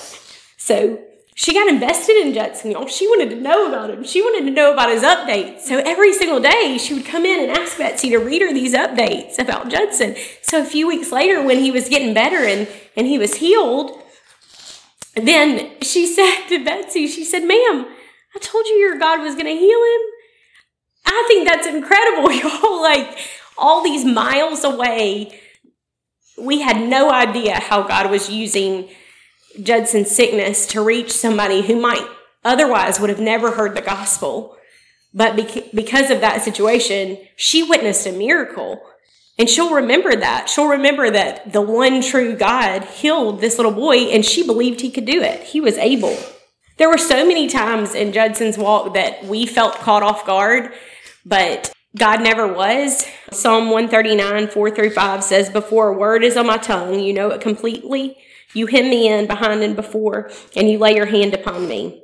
[0.57, 1.03] So
[1.39, 2.85] she got invested in Judson, y'all.
[2.87, 4.03] She wanted to know about him.
[4.03, 5.61] She wanted to know about his updates.
[5.61, 8.73] So every single day, she would come in and ask Betsy to read her these
[8.73, 10.17] updates about Judson.
[10.41, 12.67] So a few weeks later, when he was getting better and,
[12.97, 14.03] and he was healed,
[15.15, 17.85] then she said to Betsy, she said, Ma'am,
[18.35, 20.01] I told you your God was going to heal him.
[21.05, 22.81] I think that's incredible, y'all.
[22.81, 23.17] Like
[23.57, 25.39] all these miles away,
[26.37, 28.89] we had no idea how God was using
[29.63, 32.05] Judson's sickness to reach somebody who might
[32.43, 34.57] otherwise would have never heard the gospel.
[35.13, 35.35] But
[35.73, 38.81] because of that situation, she witnessed a miracle.
[39.37, 40.49] And she'll remember that.
[40.49, 44.91] She'll remember that the one true God healed this little boy and she believed he
[44.91, 45.41] could do it.
[45.41, 46.17] He was able.
[46.77, 50.73] There were so many times in Judson's walk that we felt caught off guard,
[51.25, 53.05] but God never was.
[53.31, 57.31] Psalm 139, 4 through 5 says, Before a word is on my tongue, you know
[57.31, 58.17] it completely.
[58.53, 62.03] You hem me in behind and before, and you lay your hand upon me.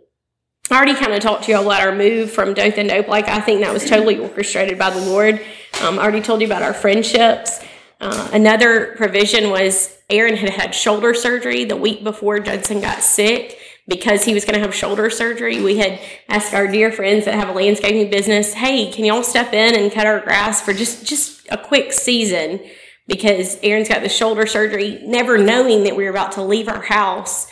[0.70, 3.28] I already kind of talked to you all about our move from Dothan to Like
[3.28, 5.39] I think that was totally orchestrated by the Lord.
[5.82, 7.64] Um, I already told you about our friendships.
[8.02, 13.58] Uh, another provision was Aaron had had shoulder surgery the week before Judson got sick
[13.88, 15.62] because he was going to have shoulder surgery.
[15.62, 19.54] We had asked our dear friends that have a landscaping business, "Hey, can y'all step
[19.54, 22.60] in and cut our grass for just just a quick season?"
[23.08, 26.82] Because Aaron's got the shoulder surgery, never knowing that we were about to leave our
[26.82, 27.51] house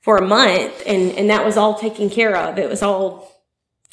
[0.00, 0.82] for a month.
[0.86, 2.58] And, and that was all taken care of.
[2.58, 3.32] It was all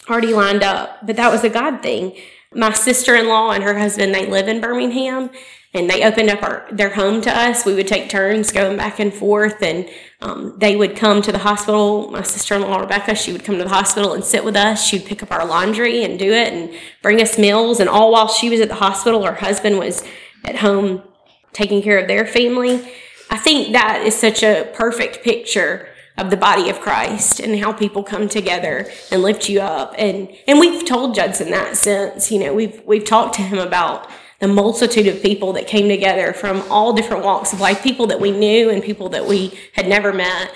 [0.09, 1.05] already lined up.
[1.05, 2.15] But that was a God thing.
[2.53, 5.29] My sister in law and her husband, they live in Birmingham
[5.73, 7.65] and they opened up our, their home to us.
[7.65, 9.89] We would take turns going back and forth, and
[10.21, 12.11] um, they would come to the hospital.
[12.11, 14.85] My sister in law, Rebecca, she would come to the hospital and sit with us.
[14.85, 17.79] She'd pick up our laundry and do it and bring us meals.
[17.79, 20.03] And all while she was at the hospital, her husband was
[20.43, 21.03] at home
[21.51, 22.85] taking care of their family.
[23.29, 25.87] I think that is such a perfect picture
[26.17, 29.95] of the body of Christ and how people come together and lift you up.
[29.97, 34.09] And and we've told Judson that since, you know, we've we've talked to him about
[34.39, 38.19] the multitude of people that came together from all different walks of life, people that
[38.19, 40.53] we knew and people that we had never met,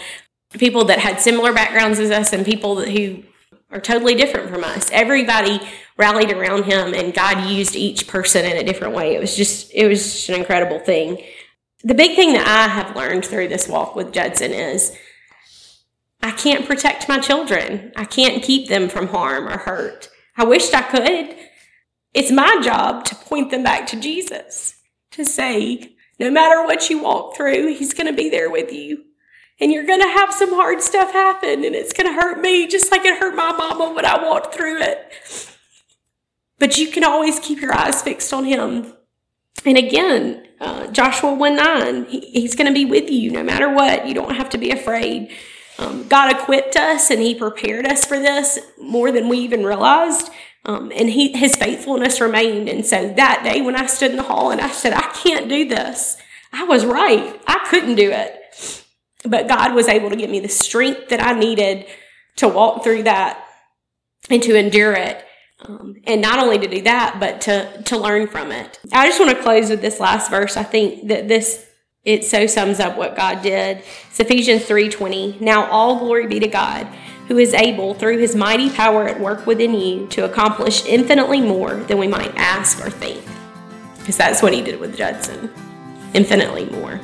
[0.58, 3.24] people that had similar backgrounds as us and people that, who
[3.72, 4.90] are totally different from us.
[4.92, 5.62] Everybody
[5.98, 9.16] rallied around him and God used each person in a different way.
[9.16, 11.24] It was just it was just an incredible thing.
[11.84, 14.96] The big thing that I have learned through this walk with Judson is
[16.22, 17.92] I can't protect my children.
[17.96, 20.10] I can't keep them from harm or hurt.
[20.36, 21.36] I wished I could.
[22.14, 24.82] It's my job to point them back to Jesus,
[25.12, 29.04] to say, no matter what you walk through, He's going to be there with you.
[29.60, 32.68] And you're going to have some hard stuff happen, and it's going to hurt me
[32.68, 35.57] just like it hurt my mama when I walked through it.
[36.60, 38.94] But you can always keep your eyes fixed on him.
[39.66, 43.72] And again, uh, Joshua 1 9, he, he's going to be with you no matter
[43.72, 44.08] what.
[44.08, 45.32] You don't have to be afraid.
[45.80, 50.32] Um, God equipped us and he prepared us for this more than we even realized.
[50.66, 52.68] Um, and he, his faithfulness remained.
[52.68, 55.48] And so that day when I stood in the hall and I said, I can't
[55.48, 56.18] do this,
[56.52, 57.40] I was right.
[57.48, 58.84] I couldn't do it.
[59.24, 61.86] But God was able to give me the strength that I needed
[62.38, 63.44] to walk through that
[64.30, 65.24] and to endure it.
[65.60, 68.80] Um, and not only to do that, but to to learn from it.
[68.94, 70.56] I just want to close with this last verse.
[70.56, 71.66] I think that this
[72.04, 73.84] it so sums up what God did.
[74.10, 75.36] It's Ephesians three twenty.
[75.42, 76.86] Now all glory be to God,
[77.28, 81.74] who is able through His mighty power at work within you to accomplish infinitely more
[81.74, 83.24] than we might ask or think.
[83.98, 85.52] Because that's what He did with Judson,
[86.14, 87.02] infinitely more.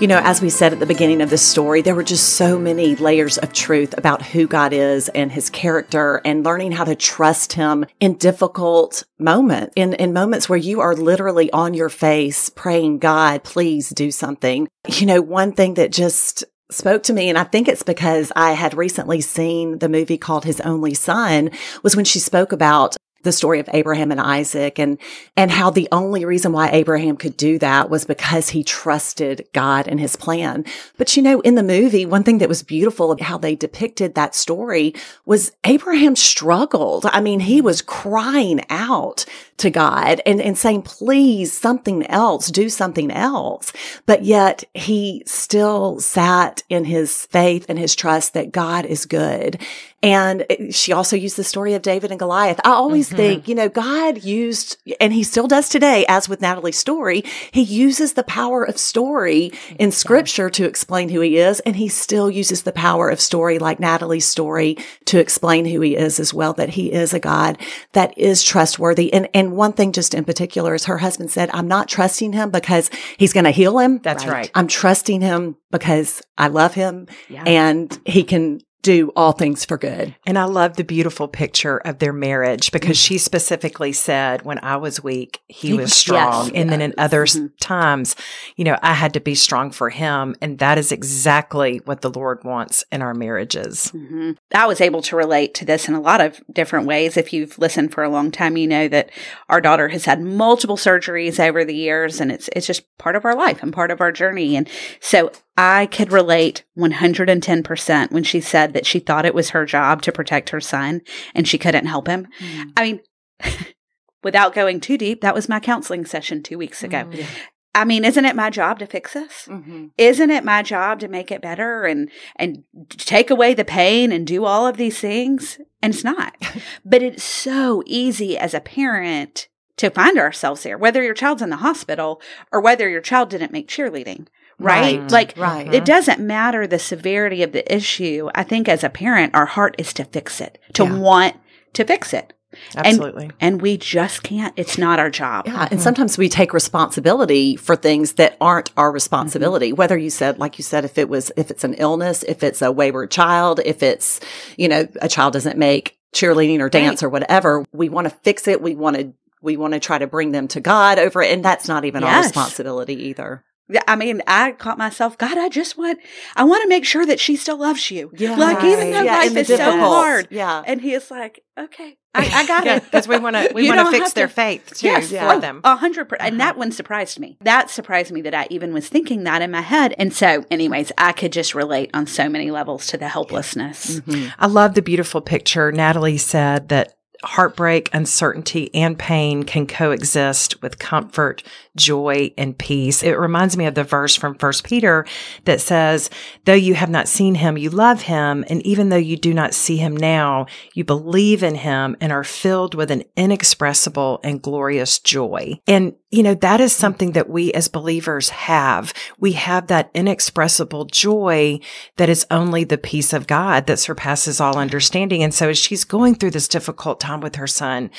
[0.00, 2.58] You know, as we said at the beginning of this story, there were just so
[2.58, 6.94] many layers of truth about who God is and his character and learning how to
[6.94, 12.48] trust him in difficult moments, in, in moments where you are literally on your face
[12.48, 14.68] praying, God, please do something.
[14.88, 18.52] You know, one thing that just spoke to me and I think it's because I
[18.52, 21.50] had recently seen the movie called His Only Son
[21.82, 24.98] was when she spoke about the story of Abraham and Isaac and,
[25.36, 29.86] and how the only reason why Abraham could do that was because he trusted God
[29.86, 30.64] and his plan.
[30.96, 34.14] But you know, in the movie, one thing that was beautiful of how they depicted
[34.14, 34.94] that story
[35.24, 37.06] was Abraham struggled.
[37.06, 39.24] I mean, he was crying out
[39.58, 43.72] to God and, and saying, please, something else, do something else.
[44.06, 49.60] But yet he still sat in his faith and his trust that God is good.
[50.02, 52.58] And she also used the story of David and Goliath.
[52.64, 53.16] I always mm-hmm.
[53.16, 57.60] think, you know, God used, and he still does today, as with Natalie's story, he
[57.60, 61.60] uses the power of story in scripture to explain who he is.
[61.60, 65.96] And he still uses the power of story like Natalie's story to explain who he
[65.96, 67.58] is as well, that he is a God
[67.92, 69.12] that is trustworthy.
[69.12, 72.50] And, and one thing just in particular is her husband said, I'm not trusting him
[72.50, 73.98] because he's going to heal him.
[73.98, 74.32] That's right.
[74.32, 74.50] right.
[74.54, 77.44] I'm trusting him because I love him yeah.
[77.44, 80.14] and he can do all things for good.
[80.26, 83.14] And I love the beautiful picture of their marriage because mm-hmm.
[83.14, 86.46] she specifically said, when I was weak, he, was strong.
[86.46, 87.46] Yes, and then in other mm-hmm.
[87.60, 88.16] times,
[88.56, 90.34] you know, I had to be strong for him.
[90.40, 93.92] And that is exactly what the Lord wants in our marriages.
[93.94, 94.32] Mm-hmm.
[94.54, 97.16] I was able to relate to this in a lot of different ways.
[97.16, 99.10] If you've listened for a long time, you know that
[99.48, 103.24] our daughter has had multiple surgeries over the years and it's, it's just part of
[103.24, 104.56] our life and part of our journey.
[104.56, 104.68] And
[105.00, 105.32] so
[105.62, 110.10] I could relate 110% when she said that she thought it was her job to
[110.10, 111.02] protect her son
[111.34, 112.28] and she couldn't help him.
[112.38, 112.72] Mm.
[112.78, 113.00] I mean,
[114.24, 117.04] without going too deep, that was my counseling session two weeks ago.
[117.04, 117.26] Mm, yeah.
[117.74, 119.48] I mean, isn't it my job to fix this?
[119.48, 119.88] Mm-hmm.
[119.98, 124.26] Isn't it my job to make it better and and take away the pain and
[124.26, 125.60] do all of these things?
[125.82, 126.36] And it's not.
[126.86, 131.50] but it's so easy as a parent to find ourselves there, whether your child's in
[131.50, 134.26] the hospital or whether your child didn't make cheerleading
[134.60, 135.00] right?
[135.00, 135.10] right.
[135.10, 135.72] Like, right.
[135.72, 138.28] it doesn't matter the severity of the issue.
[138.34, 140.98] I think as a parent, our heart is to fix it, to yeah.
[140.98, 141.36] want
[141.74, 142.32] to fix it.
[142.76, 143.24] Absolutely.
[143.24, 144.52] And, and, we just can't.
[144.56, 145.46] It's not our job.
[145.46, 145.68] Yeah.
[145.70, 149.68] And sometimes we take responsibility for things that aren't our responsibility.
[149.68, 149.76] Mm-hmm.
[149.76, 152.60] Whether you said, like you said, if it was, if it's an illness, if it's
[152.60, 154.20] a wayward child, if it's,
[154.56, 157.06] you know, a child doesn't make cheerleading or dance right.
[157.06, 158.60] or whatever, we want to fix it.
[158.60, 161.32] We want to, we want to try to bring them to God over it.
[161.32, 162.12] And that's not even yes.
[162.12, 163.44] our responsibility either.
[163.86, 165.98] I mean, I caught myself, God, I just want,
[166.36, 168.10] I want to make sure that she still loves you.
[168.16, 168.36] Yeah.
[168.36, 170.28] Like, even though yeah, life is so hard.
[170.30, 170.62] Yeah.
[170.66, 172.84] And he is like, okay, I, I got yeah, it.
[172.84, 175.60] Because we want to, we want to fix their faith too yes, for oh, them.
[175.64, 176.28] A hundred percent.
[176.28, 176.58] And that uh-huh.
[176.58, 177.38] one surprised me.
[177.42, 179.94] That surprised me that I even was thinking that in my head.
[179.98, 184.00] And so, anyways, I could just relate on so many levels to the helplessness.
[184.00, 184.30] Mm-hmm.
[184.38, 185.70] I love the beautiful picture.
[185.70, 191.42] Natalie said that heartbreak, uncertainty, and pain can coexist with comfort,
[191.76, 193.02] joy, and peace.
[193.02, 195.06] It reminds me of the verse from First Peter
[195.44, 196.10] that says,
[196.44, 198.44] though you have not seen him, you love him.
[198.48, 202.24] And even though you do not see him now, you believe in him and are
[202.24, 205.60] filled with an inexpressible and glorious joy.
[205.66, 208.92] And you know, that is something that we as believers have.
[209.20, 211.60] We have that inexpressible joy
[211.96, 215.22] that is only the peace of God that surpasses all understanding.
[215.22, 217.90] And so as she's going through this difficult time with her son,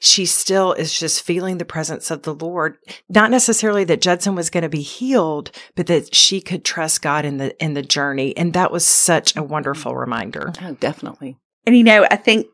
[0.00, 2.76] she still is just feeling the presence of the Lord.
[3.08, 7.24] Not necessarily that Judson was going to be healed, but that she could trust God
[7.24, 8.36] in the, in the journey.
[8.36, 10.52] And that was such a wonderful reminder.
[10.60, 11.36] Oh, definitely.
[11.66, 12.48] And you know, I think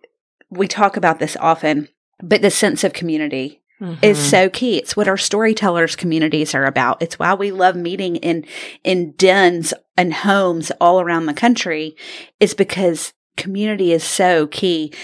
[0.50, 1.88] we talk about this often,
[2.22, 4.02] but the sense of community Mm-hmm.
[4.02, 4.78] is so key.
[4.78, 7.02] It's what our storytellers communities are about.
[7.02, 8.46] It's why we love meeting in
[8.84, 11.94] in dens and homes all around the country
[12.40, 14.94] is because community is so key.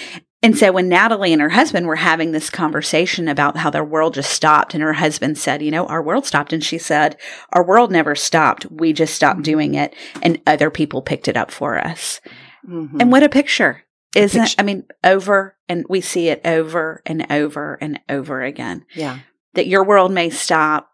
[0.43, 4.14] And so when Natalie and her husband were having this conversation about how their world
[4.14, 6.53] just stopped and her husband said, you know, our world stopped.
[6.53, 7.16] And she said,
[7.53, 8.66] our world never stopped.
[8.70, 9.43] We just stopped mm-hmm.
[9.43, 12.20] doing it and other people picked it up for us.
[12.68, 13.01] Mm-hmm.
[13.01, 13.85] And what a picture.
[14.15, 18.85] Isn't I mean over and we see it over and over and over again.
[18.95, 19.21] Yeah.
[19.55, 20.91] That your world may stop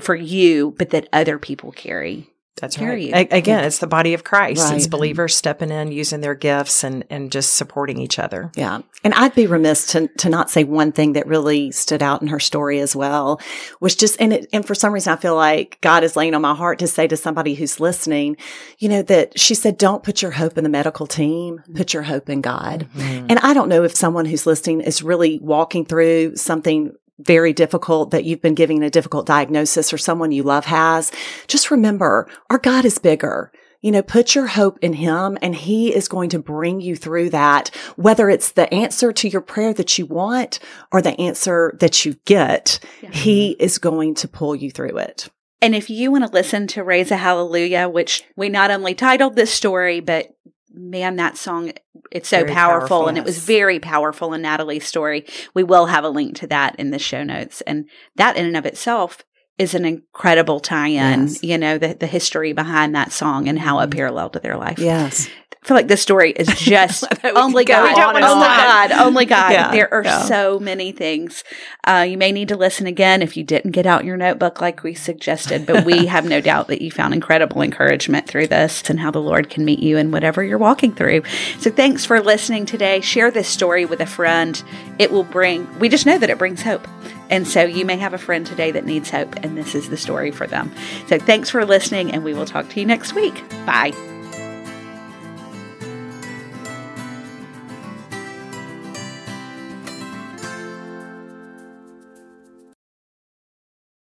[0.00, 3.12] for you, but that other people carry that's right.
[3.12, 3.66] A- again, yeah.
[3.66, 4.64] it's the body of Christ.
[4.64, 4.76] Right.
[4.76, 8.52] It's believers stepping in, using their gifts and, and just supporting each other.
[8.56, 8.82] Yeah.
[9.02, 12.28] And I'd be remiss to, to not say one thing that really stood out in
[12.28, 13.40] her story as well,
[13.80, 16.42] was just, and it, and for some reason, I feel like God is laying on
[16.42, 18.36] my heart to say to somebody who's listening,
[18.78, 22.02] you know, that she said, don't put your hope in the medical team, put your
[22.04, 22.86] hope in God.
[22.94, 23.26] Mm-hmm.
[23.30, 26.92] And I don't know if someone who's listening is really walking through something
[27.24, 31.12] very difficult that you've been giving a difficult diagnosis or someone you love has,
[31.46, 33.52] just remember our God is bigger.
[33.80, 37.30] You know, put your hope in him and he is going to bring you through
[37.30, 40.60] that, whether it's the answer to your prayer that you want
[40.92, 43.10] or the answer that you get, yeah.
[43.10, 45.28] he is going to pull you through it.
[45.60, 49.34] And if you want to listen to Raise a Hallelujah, which we not only titled
[49.36, 50.34] this story, but
[50.74, 51.72] man, that song,
[52.10, 55.26] it's so powerful, powerful, and it was very powerful in Natalie's story.
[55.54, 57.60] We will have a link to that in the show notes.
[57.62, 59.22] And that in and of itself
[59.58, 61.42] is an incredible tie-in, Yes.
[61.42, 63.96] you know, the, the history behind that song and how it mm-hmm.
[63.96, 64.78] paralleled to their life.
[64.78, 65.28] Yes.
[65.62, 67.98] I feel like this story is just We only could go God.
[67.98, 68.56] on and Only on.
[68.56, 68.92] God.
[68.92, 69.52] Only God.
[69.52, 70.22] Yeah, there are yeah.
[70.22, 71.44] so many things.
[71.84, 74.82] Uh, you may need to listen again if you didn't get out your notebook like
[74.82, 78.98] we suggested, but we have no doubt that you found incredible encouragement through this and
[78.98, 81.22] how the Lord can meet you in whatever you're walking through.
[81.60, 83.00] So thanks for listening today.
[83.00, 84.60] Share this story with a friend.
[84.98, 86.88] It will bring, we just know that it brings hope.
[87.30, 89.96] And so you may have a friend today that needs hope, and this is the
[89.96, 90.72] story for them.
[91.06, 93.42] So thanks for listening, and we will talk to you next week.
[93.64, 93.92] Bye.